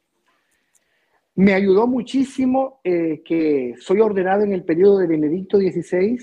[1.34, 6.18] Me ayudó muchísimo eh, que soy ordenado en el periodo de Benedicto XVI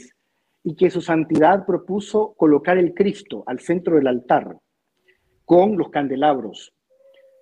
[0.64, 4.58] y que su santidad propuso colocar el Cristo al centro del altar
[5.46, 6.74] con los candelabros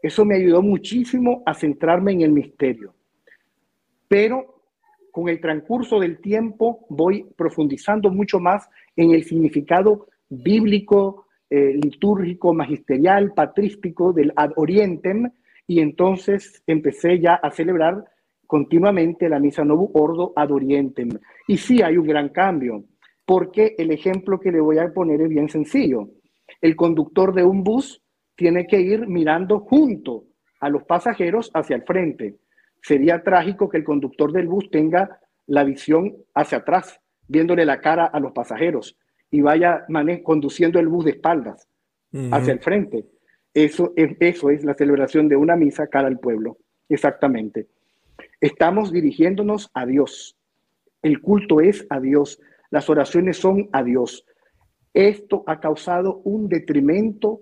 [0.02, 2.94] eso me ayudó muchísimo a centrarme en el misterio.
[4.08, 4.62] Pero
[5.12, 12.54] con el transcurso del tiempo voy profundizando mucho más en el significado bíblico, eh, litúrgico,
[12.54, 15.32] magisterial, patrístico del ad orientem
[15.66, 18.06] y entonces empecé ya a celebrar
[18.46, 21.10] continuamente la misa novo ordo ad orientem.
[21.48, 22.84] Y sí hay un gran cambio,
[23.26, 26.10] porque el ejemplo que le voy a poner es bien sencillo.
[26.62, 28.02] El conductor de un bus
[28.40, 30.24] tiene que ir mirando junto
[30.62, 32.38] a los pasajeros hacia el frente.
[32.82, 38.06] Sería trágico que el conductor del bus tenga la visión hacia atrás, viéndole la cara
[38.06, 38.98] a los pasajeros
[39.30, 39.86] y vaya
[40.24, 41.68] conduciendo el bus de espaldas
[42.32, 43.06] hacia el frente.
[43.54, 47.68] Eso es, eso es la celebración de una misa cara al pueblo, exactamente.
[48.40, 50.38] Estamos dirigiéndonos a Dios.
[51.02, 52.40] El culto es a Dios.
[52.70, 54.26] Las oraciones son a Dios.
[54.94, 57.42] Esto ha causado un detrimento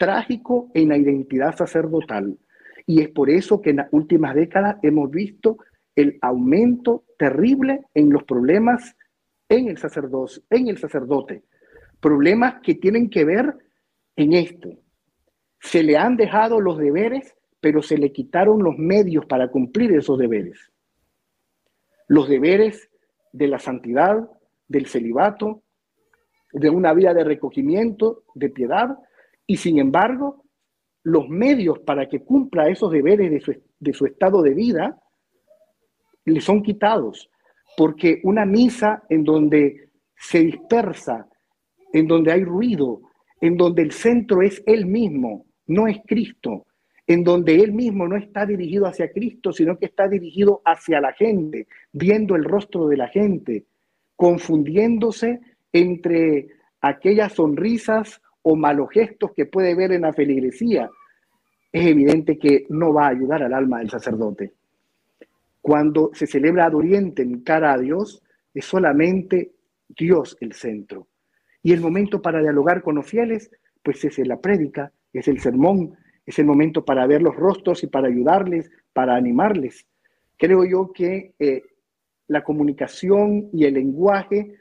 [0.00, 2.38] trágico en la identidad sacerdotal.
[2.86, 5.58] Y es por eso que en las últimas décadas hemos visto
[5.94, 8.96] el aumento terrible en los problemas
[9.46, 11.42] en el, sacerdocio, en el sacerdote.
[12.00, 13.54] Problemas que tienen que ver
[14.16, 14.70] en esto.
[15.60, 20.18] Se le han dejado los deberes, pero se le quitaron los medios para cumplir esos
[20.18, 20.72] deberes.
[22.08, 22.88] Los deberes
[23.32, 24.30] de la santidad,
[24.66, 25.62] del celibato,
[26.54, 28.96] de una vida de recogimiento, de piedad,
[29.50, 30.44] y sin embargo,
[31.02, 33.32] los medios para que cumpla esos deberes
[33.80, 35.02] de su, estado de vida
[36.24, 37.28] le son quitados,
[37.76, 41.28] porque una misa en donde se dispersa,
[41.92, 43.00] en donde hay ruido,
[43.40, 46.68] en donde el centro es Él mismo, no es Cristo,
[47.08, 51.12] en donde Él mismo no está dirigido hacia Cristo, sino que está dirigido hacia la
[51.12, 53.64] gente, viendo el rostro de la gente,
[54.14, 55.40] confundiéndose
[55.72, 60.90] entre aquellas sonrisas o malos gestos que puede ver en la feligresía,
[61.72, 64.52] es evidente que no va a ayudar al alma del sacerdote.
[65.60, 68.22] Cuando se celebra ad en cara a Dios,
[68.54, 69.52] es solamente
[69.88, 71.06] Dios el centro.
[71.62, 73.50] Y el momento para dialogar con los fieles,
[73.82, 77.86] pues es la prédica, es el sermón, es el momento para ver los rostros y
[77.86, 79.86] para ayudarles, para animarles.
[80.38, 81.62] Creo yo que eh,
[82.28, 84.54] la comunicación y el lenguaje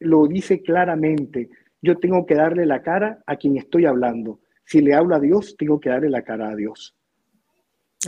[0.00, 1.48] lo dice claramente
[1.84, 4.40] yo tengo que darle la cara a quien estoy hablando.
[4.64, 6.96] Si le hablo a Dios, tengo que darle la cara a Dios.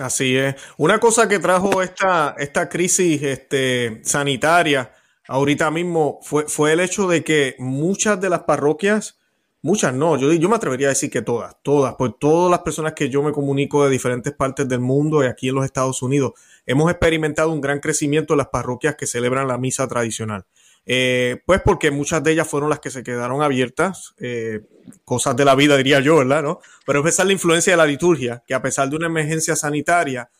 [0.00, 0.56] Así es.
[0.78, 4.90] Una cosa que trajo esta, esta crisis este, sanitaria
[5.28, 9.18] ahorita mismo fue, fue el hecho de que muchas de las parroquias,
[9.62, 12.92] muchas no, yo, yo me atrevería a decir que todas, todas, pues todas las personas
[12.92, 16.32] que yo me comunico de diferentes partes del mundo y aquí en los Estados Unidos,
[16.64, 20.46] hemos experimentado un gran crecimiento en las parroquias que celebran la misa tradicional.
[20.88, 24.60] Eh, pues porque muchas de ellas fueron las que se quedaron abiertas, eh,
[25.04, 26.44] cosas de la vida diría yo, ¿verdad?
[26.44, 26.60] ¿No?
[26.86, 30.30] Pero es la influencia de la liturgia, que a pesar de una emergencia sanitaria,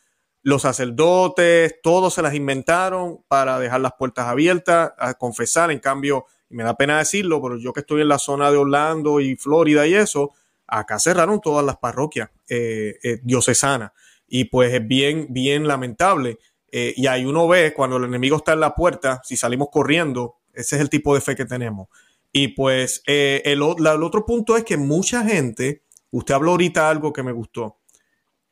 [0.42, 5.72] los sacerdotes, todos se las inventaron para dejar las puertas abiertas, a confesar.
[5.72, 8.56] En cambio, y me da pena decirlo, pero yo que estoy en la zona de
[8.56, 10.30] Orlando y Florida y eso,
[10.68, 13.90] acá cerraron todas las parroquias eh, diocesanas.
[14.28, 16.38] Y pues es bien, bien lamentable.
[16.78, 20.40] Eh, y ahí uno ve cuando el enemigo está en la puerta, si salimos corriendo,
[20.52, 21.88] ese es el tipo de fe que tenemos.
[22.32, 27.22] Y pues eh, el, otro punto es que mucha gente, usted habló ahorita algo que
[27.22, 27.78] me gustó,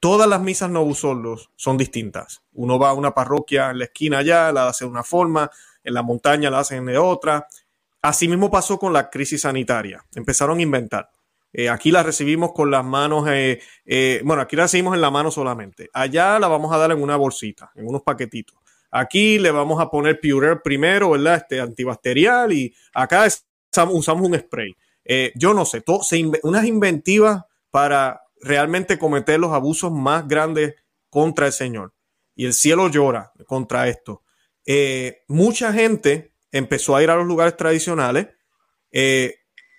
[0.00, 2.42] todas las misas no solos son distintas.
[2.54, 5.50] Uno va a una parroquia en la esquina allá, la hace de una forma,
[5.82, 7.46] en la montaña la hacen de otra.
[8.00, 10.02] Así mismo pasó con la crisis sanitaria.
[10.14, 11.10] Empezaron a inventar.
[11.56, 15.12] Eh, aquí la recibimos con las manos, eh, eh, bueno, aquí la recibimos en la
[15.12, 15.88] mano solamente.
[15.92, 18.56] Allá la vamos a dar en una bolsita, en unos paquetitos.
[18.90, 21.36] Aquí le vamos a poner Pure primero, ¿verdad?
[21.36, 23.28] Este antibacterial y acá
[23.70, 24.74] usamos un spray.
[25.36, 26.00] yo no sé, todo,
[26.42, 30.74] unas inventivas para realmente cometer los abusos más grandes
[31.08, 31.92] contra el Señor.
[32.34, 34.22] Y el cielo llora contra esto.
[35.28, 38.28] mucha gente empezó a ir a los lugares tradicionales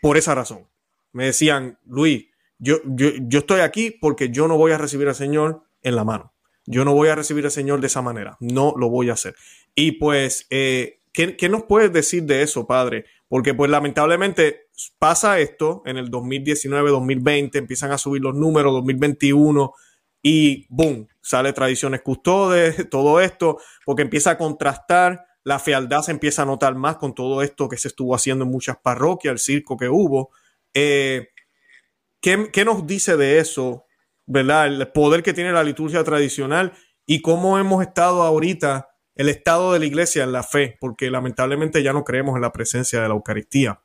[0.02, 0.68] por esa razón
[1.16, 2.26] me decían, Luis,
[2.60, 6.34] yo, yo, estoy aquí porque yo no voy a recibir al Señor en la mano.
[6.66, 8.36] Yo no voy a recibir al Señor de esa manera.
[8.42, 9.34] No lo voy a hacer.
[9.76, 13.06] Y pues, eh, ¿qué, ¿qué, nos puedes decir de eso, padre?
[13.30, 14.68] Porque pues lamentablemente
[15.00, 19.74] pasa esto en el 2019, 2020, empiezan a subir los números, 2021
[20.22, 26.42] y boom, sale tradiciones custodes, todo esto, porque empieza a contrastar, la fealdad se empieza
[26.42, 29.78] a notar más con todo esto que se estuvo haciendo en muchas parroquias, el circo
[29.78, 30.32] que hubo.
[30.76, 31.30] Eh,
[32.22, 33.86] ¿qué, nos dice de eso,
[34.26, 34.68] verdad?
[34.68, 36.74] El poder que tiene la liturgia tradicional
[37.06, 41.82] y cómo hemos estado ahorita, el estado de la iglesia en la fe, porque lamentablemente
[41.82, 43.80] ya no creemos en la presencia de la Eucaristía.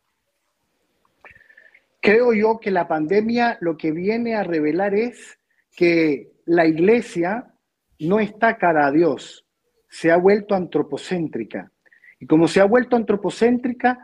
[2.02, 5.38] Creo yo que la pandemia lo que viene a revelar es
[5.76, 7.54] que la iglesia
[8.00, 9.46] no está cara a Dios,
[9.88, 11.70] se ha vuelto antropocéntrica.
[12.18, 13.98] Y como se ha vuelto antropocéntrica,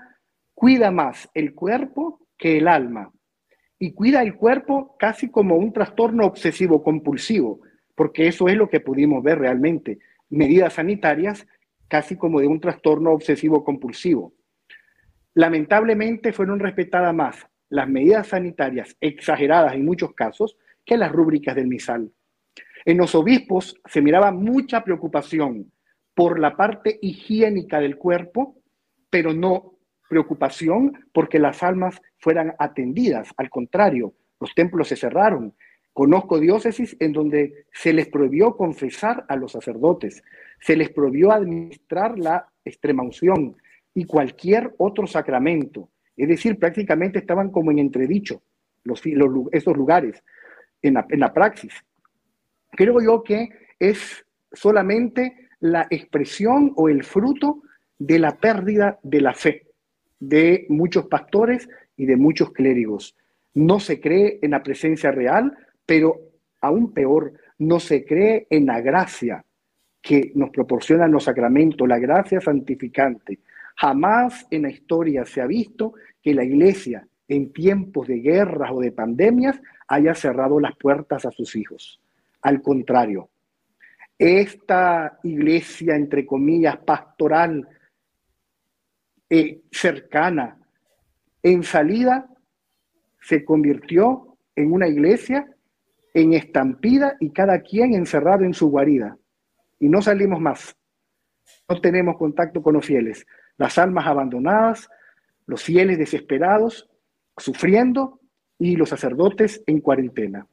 [0.54, 3.12] cuida más el cuerpo que el alma
[3.78, 7.60] y cuida el cuerpo casi como un trastorno obsesivo compulsivo,
[7.94, 9.98] porque eso es lo que pudimos ver realmente,
[10.30, 11.46] medidas sanitarias
[11.88, 14.32] casi como de un trastorno obsesivo compulsivo.
[15.34, 21.66] Lamentablemente fueron respetadas más las medidas sanitarias exageradas en muchos casos que las rúbricas del
[21.66, 22.10] misal.
[22.84, 25.72] En los obispos se miraba mucha preocupación
[26.14, 28.56] por la parte higiénica del cuerpo,
[29.10, 29.75] pero no
[30.08, 33.28] preocupación porque las almas fueran atendidas.
[33.36, 35.54] Al contrario, los templos se cerraron.
[35.92, 40.22] Conozco diócesis en donde se les prohibió confesar a los sacerdotes,
[40.60, 43.56] se les prohibió administrar la extrema unción
[43.94, 45.88] y cualquier otro sacramento.
[46.16, 48.42] Es decir, prácticamente estaban como en entredicho
[48.84, 49.02] los,
[49.52, 50.22] esos lugares
[50.82, 51.72] en la, en la praxis.
[52.72, 53.48] Creo yo que
[53.78, 57.62] es solamente la expresión o el fruto
[57.98, 59.65] de la pérdida de la fe
[60.18, 63.16] de muchos pastores y de muchos clérigos.
[63.54, 66.20] No se cree en la presencia real, pero
[66.60, 69.44] aún peor, no se cree en la gracia
[70.02, 73.38] que nos proporcionan los sacramentos, la gracia santificante.
[73.76, 78.80] Jamás en la historia se ha visto que la iglesia en tiempos de guerras o
[78.80, 82.00] de pandemias haya cerrado las puertas a sus hijos.
[82.42, 83.28] Al contrario,
[84.18, 87.68] esta iglesia, entre comillas, pastoral,
[89.30, 90.58] eh, cercana.
[91.42, 92.28] En salida
[93.20, 95.46] se convirtió en una iglesia
[96.14, 99.18] en estampida y cada quien encerrado en su guarida.
[99.78, 100.74] Y no salimos más.
[101.68, 103.26] No tenemos contacto con los fieles.
[103.58, 104.88] Las almas abandonadas,
[105.46, 106.88] los fieles desesperados,
[107.36, 108.20] sufriendo
[108.58, 110.46] y los sacerdotes en cuarentena.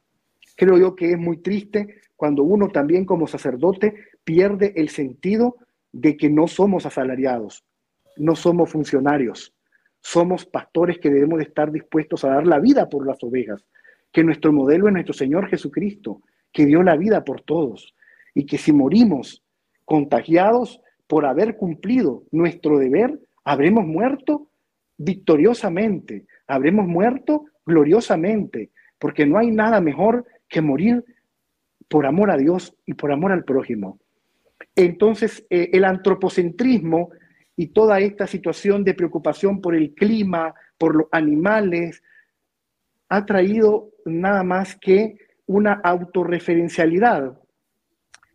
[0.56, 5.56] Creo yo que es muy triste cuando uno también como sacerdote pierde el sentido
[5.92, 7.64] de que no somos asalariados,
[8.16, 9.54] no somos funcionarios,
[10.00, 13.64] somos pastores que debemos de estar dispuestos a dar la vida por las ovejas,
[14.12, 16.20] que nuestro modelo es nuestro Señor Jesucristo,
[16.52, 17.94] que dio la vida por todos,
[18.34, 19.42] y que si morimos
[19.84, 24.48] contagiados por haber cumplido nuestro deber, habremos muerto
[24.96, 31.04] victoriosamente, habremos muerto gloriosamente, porque no hay nada mejor que morir
[31.88, 33.98] por amor a Dios y por amor al prójimo.
[34.76, 37.10] Entonces, eh, el antropocentrismo
[37.56, 42.02] y toda esta situación de preocupación por el clima, por los animales,
[43.08, 47.38] ha traído nada más que una autorreferencialidad.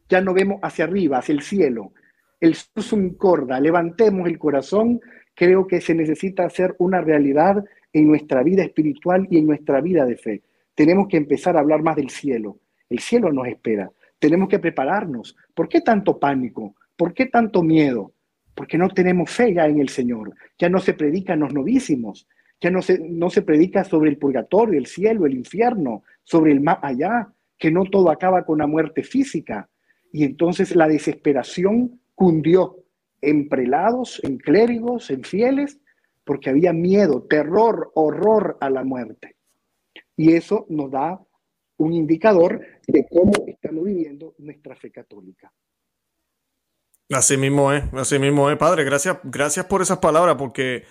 [0.08, 1.94] Ya no vemos hacia arriba, hacia el cielo.
[2.40, 2.56] El
[2.94, 5.02] un corda, levantemos el corazón,
[5.36, 10.06] creo que se necesita hacer una realidad en nuestra vida espiritual y en nuestra vida
[10.06, 10.44] de fe.
[10.74, 12.60] Tenemos que empezar a hablar más del cielo.
[12.90, 13.92] El cielo nos espera.
[14.18, 15.36] Tenemos que prepararnos.
[15.54, 16.76] ¿Por qué tanto pánico?
[16.96, 18.14] ¿Por qué tanto miedo?
[18.60, 20.36] Porque no tenemos fe ya en el Señor.
[20.58, 22.28] Ya no se predican los novísimos.
[22.60, 26.60] Ya no se, no se predica sobre el purgatorio, el cielo, el infierno, sobre el
[26.60, 29.70] más allá, que no todo acaba con la muerte física.
[30.12, 32.76] Y entonces la desesperación cundió
[33.22, 35.80] en prelados, en clérigos, en fieles,
[36.26, 39.38] porque había miedo, terror, horror a la muerte.
[40.18, 41.18] Y eso nos da
[41.78, 45.50] un indicador de cómo estamos viviendo nuestra fe católica.
[47.12, 48.84] Así mismo es, así mismo es, Padre.
[48.84, 50.86] Gracias, gracias por esas palabras, porque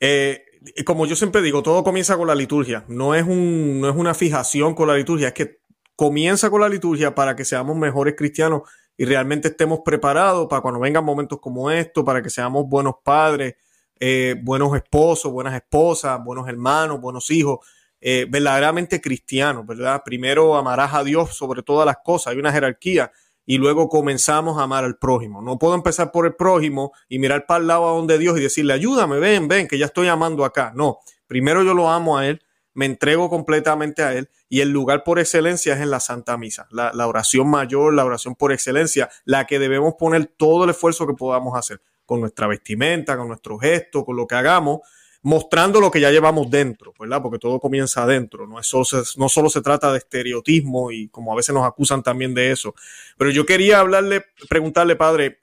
[0.00, 0.44] eh,
[0.84, 2.84] como yo siempre digo, todo comienza con la liturgia.
[2.88, 5.60] No es, un, no es una fijación con la liturgia, es que
[5.96, 8.62] comienza con la liturgia para que seamos mejores cristianos
[8.96, 13.54] y realmente estemos preparados para cuando vengan momentos como estos, para que seamos buenos padres,
[14.00, 17.58] eh, buenos esposos, buenas esposas, buenos hermanos, buenos hijos,
[18.00, 20.02] eh, verdaderamente cristianos, ¿verdad?
[20.04, 23.12] Primero amarás a Dios sobre todas las cosas, hay una jerarquía
[23.46, 25.42] y luego comenzamos a amar al prójimo.
[25.42, 28.42] No puedo empezar por el prójimo y mirar para el lado a donde Dios y
[28.42, 30.72] decirle, ayúdame, ven, ven, que ya estoy amando acá.
[30.74, 32.42] No, primero yo lo amo a Él,
[32.72, 36.66] me entrego completamente a Él y el lugar por excelencia es en la Santa Misa,
[36.70, 41.06] la, la oración mayor, la oración por excelencia, la que debemos poner todo el esfuerzo
[41.06, 44.80] que podamos hacer con nuestra vestimenta, con nuestro gesto, con lo que hagamos,
[45.24, 47.22] mostrando lo que ya llevamos dentro, ¿verdad?
[47.22, 48.84] Porque todo comienza adentro, no, es solo,
[49.16, 52.74] no solo se trata de estereotismo y como a veces nos acusan también de eso.
[53.16, 55.40] Pero yo quería hablarle, preguntarle, padre,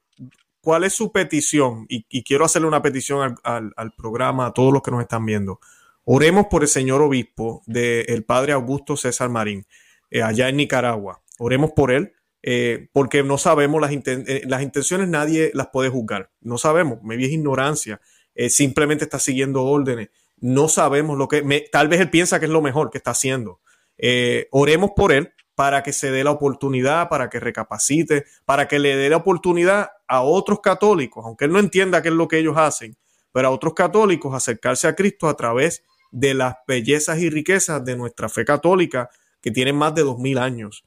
[0.62, 1.88] ¿cuál es su petición?
[1.90, 5.60] Y, quiero hacerle una petición al, programa, a todos los que nos están viendo.
[6.04, 9.66] Oremos por el señor obispo del padre Augusto César Marín,
[10.12, 11.24] eh, allá en Nicaragua.
[11.40, 12.14] Oremos por él.
[12.44, 16.32] Eh, porque no sabemos las, eh, las intenciones, nadie las puede juzgar.
[16.42, 18.02] No sabemos, me es ignorancia
[18.42, 20.10] eh, simplemente está siguiendo órdenes.
[20.40, 23.60] No sabemos lo que, tal vez él piensa que es lo mejor que está haciendo.
[24.00, 28.80] Eh, oremos por él para que se dé la oportunidad, para que recapacite, para que
[28.80, 32.40] le dé la oportunidad a otros católicos, aunque él no entienda qué es lo que
[32.40, 32.98] ellos hacen,
[33.32, 37.96] pero a otros católicos acercarse a Cristo a través de las bellezas y riquezas de
[37.96, 40.84] nuestra fe católica que tiene más de dos mil años.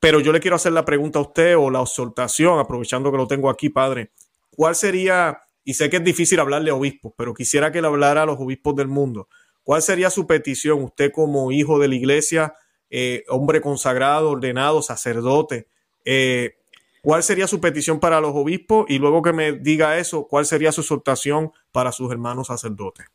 [0.00, 3.26] Pero yo le quiero hacer la pregunta a usted o la exhortación, aprovechando que lo
[3.26, 4.10] tengo aquí, padre.
[4.54, 5.40] ¿Cuál sería
[5.70, 8.40] y sé que es difícil hablarle a obispos, pero quisiera que le hablara a los
[8.40, 9.28] obispos del mundo.
[9.62, 12.54] ¿Cuál sería su petición, usted como hijo de la iglesia,
[12.90, 15.68] eh, hombre consagrado, ordenado, sacerdote?
[16.04, 16.56] Eh,
[17.02, 18.86] ¿Cuál sería su petición para los obispos?
[18.88, 23.06] Y luego que me diga eso, ¿cuál sería su exhortación para sus hermanos sacerdotes?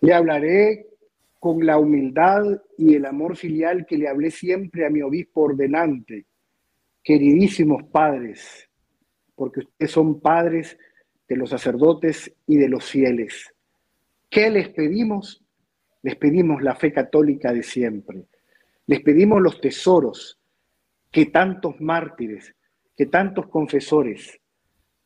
[0.00, 0.86] Le hablaré
[1.38, 6.24] con la humildad y el amor filial que le hablé siempre a mi obispo ordenante.
[7.04, 8.70] Queridísimos padres,
[9.34, 10.78] porque ustedes son padres
[11.28, 13.52] de los sacerdotes y de los fieles.
[14.30, 15.42] ¿Qué les pedimos?
[16.02, 18.26] Les pedimos la fe católica de siempre.
[18.86, 20.38] Les pedimos los tesoros
[21.10, 22.54] que tantos mártires,
[22.96, 24.40] que tantos confesores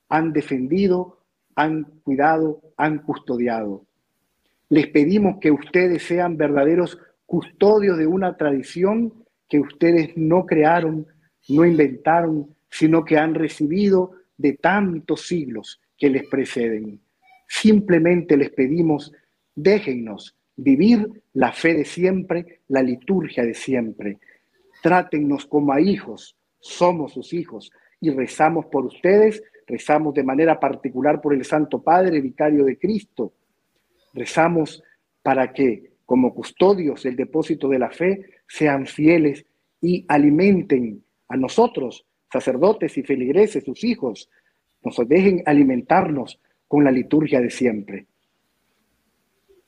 [0.09, 1.21] han defendido,
[1.55, 3.87] han cuidado, han custodiado.
[4.69, 11.07] Les pedimos que ustedes sean verdaderos custodios de una tradición que ustedes no crearon,
[11.49, 16.99] no inventaron, sino que han recibido de tantos siglos que les preceden.
[17.47, 19.13] Simplemente les pedimos,
[19.55, 24.19] déjennos vivir la fe de siempre, la liturgia de siempre.
[24.83, 27.71] Trátennos como a hijos, somos sus hijos
[28.01, 33.35] y rezamos por ustedes, rezamos de manera particular por el Santo Padre, vicario de Cristo.
[34.15, 34.83] Rezamos
[35.23, 39.45] para que, como custodios del depósito de la fe, sean fieles
[39.81, 44.31] y alimenten a nosotros, sacerdotes y feligreses, sus hijos,
[44.83, 48.07] nos dejen alimentarnos con la liturgia de siempre.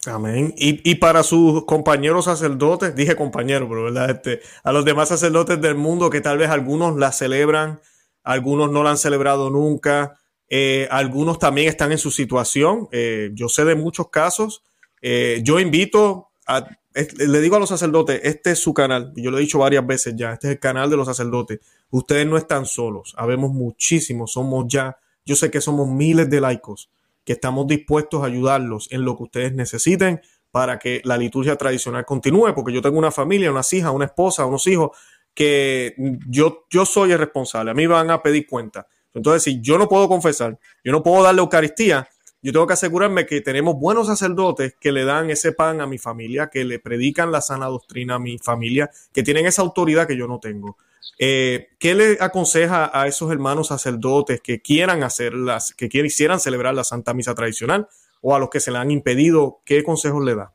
[0.06, 0.52] Amén.
[0.56, 5.76] Y, para sus compañeros sacerdotes, dije compañeros, pero verdad, este, a los demás sacerdotes del
[5.76, 7.80] mundo que tal vez algunos la celebran,
[8.24, 12.88] algunos no la han celebrado nunca, eh, algunos también están en su situación.
[12.90, 14.64] Eh, yo sé de muchos casos.
[15.00, 19.38] Eh, yo invito a, le digo a los sacerdotes, este es su canal, yo lo
[19.38, 21.60] he dicho varias veces ya, este es el canal de los sacerdotes.
[21.90, 26.90] Ustedes no están solos, habemos muchísimos, somos ya yo sé que somos miles de laicos
[27.24, 30.20] que estamos dispuestos a ayudarlos en lo que ustedes necesiten
[30.50, 34.44] para que la liturgia tradicional continúe, porque yo tengo una familia, unas hijas, una esposa,
[34.44, 34.96] unos hijos,
[35.34, 35.94] que
[36.28, 39.88] yo, yo soy el responsable, a mí van a pedir cuenta Entonces, si yo no
[39.88, 42.06] puedo confesar, yo no puedo darle Eucaristía,
[42.42, 45.96] yo tengo que asegurarme que tenemos buenos sacerdotes que le dan ese pan a mi
[45.96, 50.16] familia, que le predican la sana doctrina a mi familia, que tienen esa autoridad que
[50.16, 50.76] yo no tengo.
[51.18, 56.74] Eh, ¿Qué le aconseja a esos hermanos sacerdotes que quieran hacer las, que quisieran celebrar
[56.74, 57.88] la Santa Misa tradicional
[58.20, 59.60] o a los que se le han impedido?
[59.64, 60.52] ¿Qué consejos le da?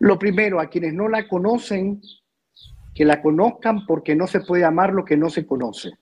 [0.00, 2.02] Lo primero, a quienes no la conocen,
[2.94, 5.92] que la conozcan porque no se puede amar lo que no se conoce.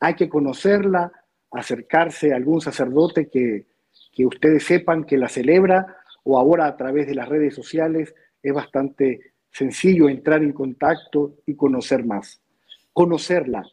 [0.00, 1.10] Hay que conocerla,
[1.50, 3.66] acercarse a algún sacerdote que,
[4.12, 8.52] que ustedes sepan que la celebra o ahora a través de las redes sociales es
[8.52, 12.40] bastante sencillo entrar en contacto y conocer más.
[12.92, 13.64] Conocerla.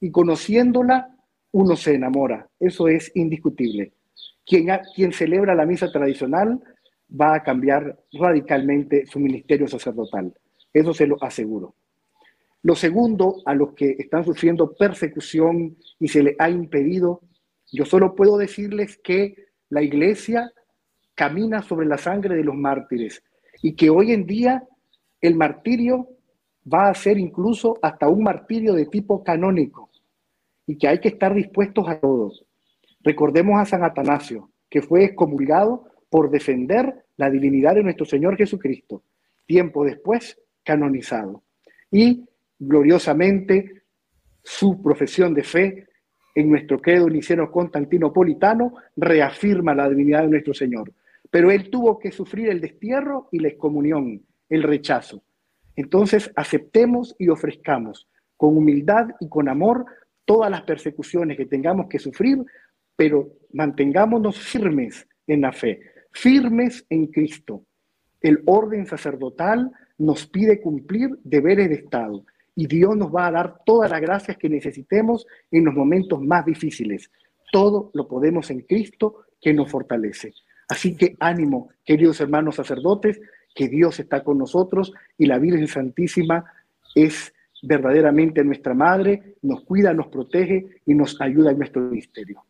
[0.00, 1.14] Y conociéndola,
[1.52, 2.48] uno se enamora.
[2.58, 3.92] Eso es indiscutible.
[4.44, 6.60] Quien, quien celebra la misa tradicional
[7.08, 10.34] va a cambiar radicalmente su ministerio sacerdotal.
[10.72, 11.74] Eso se lo aseguro.
[12.62, 17.22] Lo segundo, a los que están sufriendo persecución y se les ha impedido,
[17.70, 19.36] yo solo puedo decirles que
[19.70, 20.52] la iglesia
[21.14, 23.22] camina sobre la sangre de los mártires
[23.62, 24.64] y que hoy en día
[25.20, 26.08] el martirio
[26.72, 29.90] va a ser incluso hasta un martirio de tipo canónico
[30.66, 32.44] y que hay que estar dispuestos a todos.
[33.00, 39.02] Recordemos a San Atanasio, que fue excomulgado por defender la divinidad de nuestro Señor Jesucristo,
[39.46, 41.42] tiempo después canonizado.
[41.90, 42.26] Y
[42.58, 43.82] gloriosamente
[44.42, 45.86] su profesión de fe
[46.34, 50.92] en nuestro credo niceno constantinopolitano reafirma la divinidad de nuestro Señor.
[51.30, 55.22] Pero él tuvo que sufrir el destierro y la excomunión, el rechazo.
[55.76, 59.86] Entonces aceptemos y ofrezcamos con humildad y con amor
[60.24, 62.44] todas las persecuciones que tengamos que sufrir,
[62.96, 65.80] pero mantengámonos firmes en la fe,
[66.12, 67.64] firmes en Cristo.
[68.20, 72.24] El orden sacerdotal nos pide cumplir deberes de Estado
[72.54, 76.44] y Dios nos va a dar todas las gracias que necesitemos en los momentos más
[76.44, 77.10] difíciles.
[77.52, 80.32] Todo lo podemos en Cristo que nos fortalece.
[80.68, 83.20] Así que ánimo, queridos hermanos sacerdotes,
[83.58, 86.44] que Dios está con nosotros y la Virgen Santísima
[86.94, 92.44] es verdaderamente nuestra madre, nos cuida, nos protege y nos ayuda en nuestro ministerio.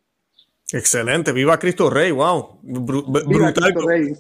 [0.71, 2.61] Excelente, viva Cristo Rey, wow.
[2.63, 4.13] brutal, Rey.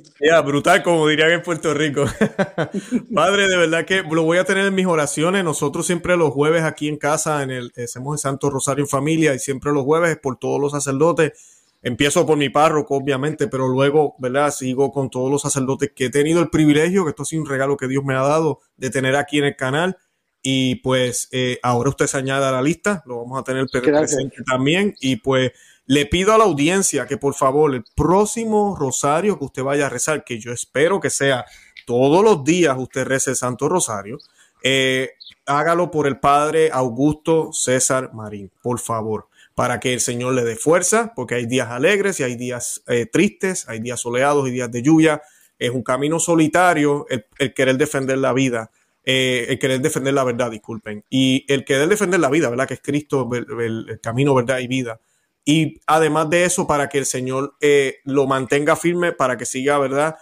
[0.46, 2.06] brutal, como dirían en Puerto Rico.
[3.14, 5.44] Padre, de verdad que lo voy a tener en mis oraciones.
[5.44, 9.34] Nosotros siempre los jueves aquí en casa, en el, hacemos el Santo Rosario en familia
[9.34, 14.16] y siempre los jueves por todos los sacerdotes Empiezo por mi párroco, obviamente, pero luego,
[14.18, 14.50] ¿verdad?
[14.50, 17.48] Sigo con todos los sacerdotes que he tenido el privilegio, que esto ha sido un
[17.48, 19.96] regalo que Dios me ha dado, de tener aquí en el canal.
[20.42, 24.42] Y pues eh, ahora usted se añade a la lista, lo vamos a tener presente
[24.44, 24.94] también.
[25.00, 25.52] Y pues
[25.86, 29.88] le pido a la audiencia que por favor el próximo rosario que usted vaya a
[29.90, 31.44] rezar, que yo espero que sea
[31.86, 34.18] todos los días usted rece el Santo Rosario,
[34.62, 35.12] eh,
[35.46, 39.28] hágalo por el Padre Augusto César Marín, por favor
[39.58, 43.06] para que el Señor le dé fuerza, porque hay días alegres y hay días eh,
[43.06, 45.20] tristes, hay días soleados y días de lluvia.
[45.58, 48.70] Es un camino solitario el, querer defender la vida,
[49.02, 51.04] eh, el querer defender la verdad, disculpen.
[51.10, 52.68] Y el querer defender la vida, ¿verdad?
[52.68, 55.00] Que es Cristo, el, camino, verdad y vida.
[55.44, 59.76] Y además de eso, para que el Señor eh, lo mantenga firme, para que siga,
[59.80, 60.14] ¿verdad?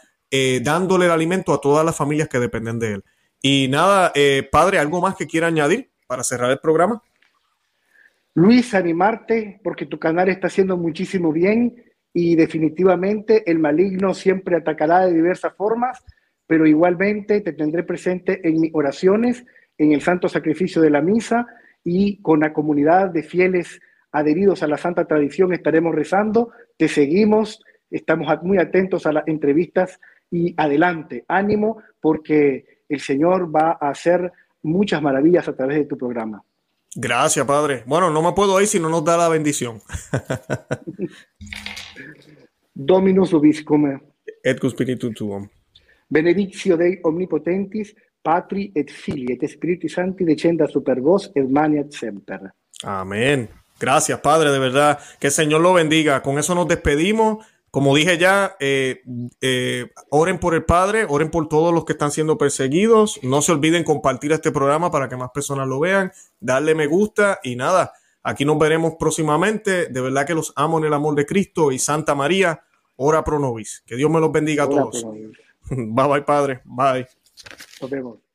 [0.63, 3.05] dándole el alimento a todas las familias que dependen de él.
[3.43, 4.15] Y nada,
[4.51, 7.03] Padre, ¿algo más que quiera añadir para cerrar el programa?
[8.37, 11.75] Luis, animarte porque tu canal está haciendo muchísimo bien
[12.13, 16.05] y definitivamente el maligno siempre atacará de diversas formas,
[16.47, 19.47] pero igualmente te tendré presente en mis oraciones,
[19.79, 21.47] en el santo sacrificio de la misa
[21.83, 23.81] y con la comunidad de fieles
[24.13, 29.99] adheridos a la santa tradición estaremos rezando, te seguimos, estamos muy atentos a las entrevistas
[30.31, 34.31] y adelante, ánimo porque el Señor va a hacer
[34.61, 36.45] muchas maravillas a través de tu programa.
[36.99, 37.83] Gracias, Padre.
[37.85, 39.83] Bueno, no me puedo ir si no nos da la bendición.
[42.75, 44.01] Dominus vobiscum.
[44.43, 45.47] Et spiritu tuum.
[46.09, 52.53] Benedictio Dei omnipotentis, Patri et Filii et Spiritus Sancti descenda super vos et maniat semper.
[52.83, 53.49] Amén.
[53.79, 54.99] Gracias, Padre, de verdad.
[55.21, 56.23] Que el Señor lo bendiga.
[56.23, 57.45] Con eso nos despedimos.
[57.77, 59.03] Como dije ya, eh,
[59.43, 63.21] eh, oren por el Padre, oren por todos los que están siendo perseguidos.
[63.23, 66.11] No se olviden compartir este programa para que más personas lo vean,
[66.41, 67.93] darle me gusta y nada.
[68.23, 69.89] Aquí nos veremos próximamente.
[69.89, 72.63] De verdad que los amo en el amor de Cristo y Santa María,
[72.97, 73.83] ora pro nobis.
[73.85, 75.05] Que Dios me los bendiga a todos.
[75.69, 76.63] Bye bye, Padre.
[76.65, 77.07] Bye.
[77.83, 78.26] Nos vemos.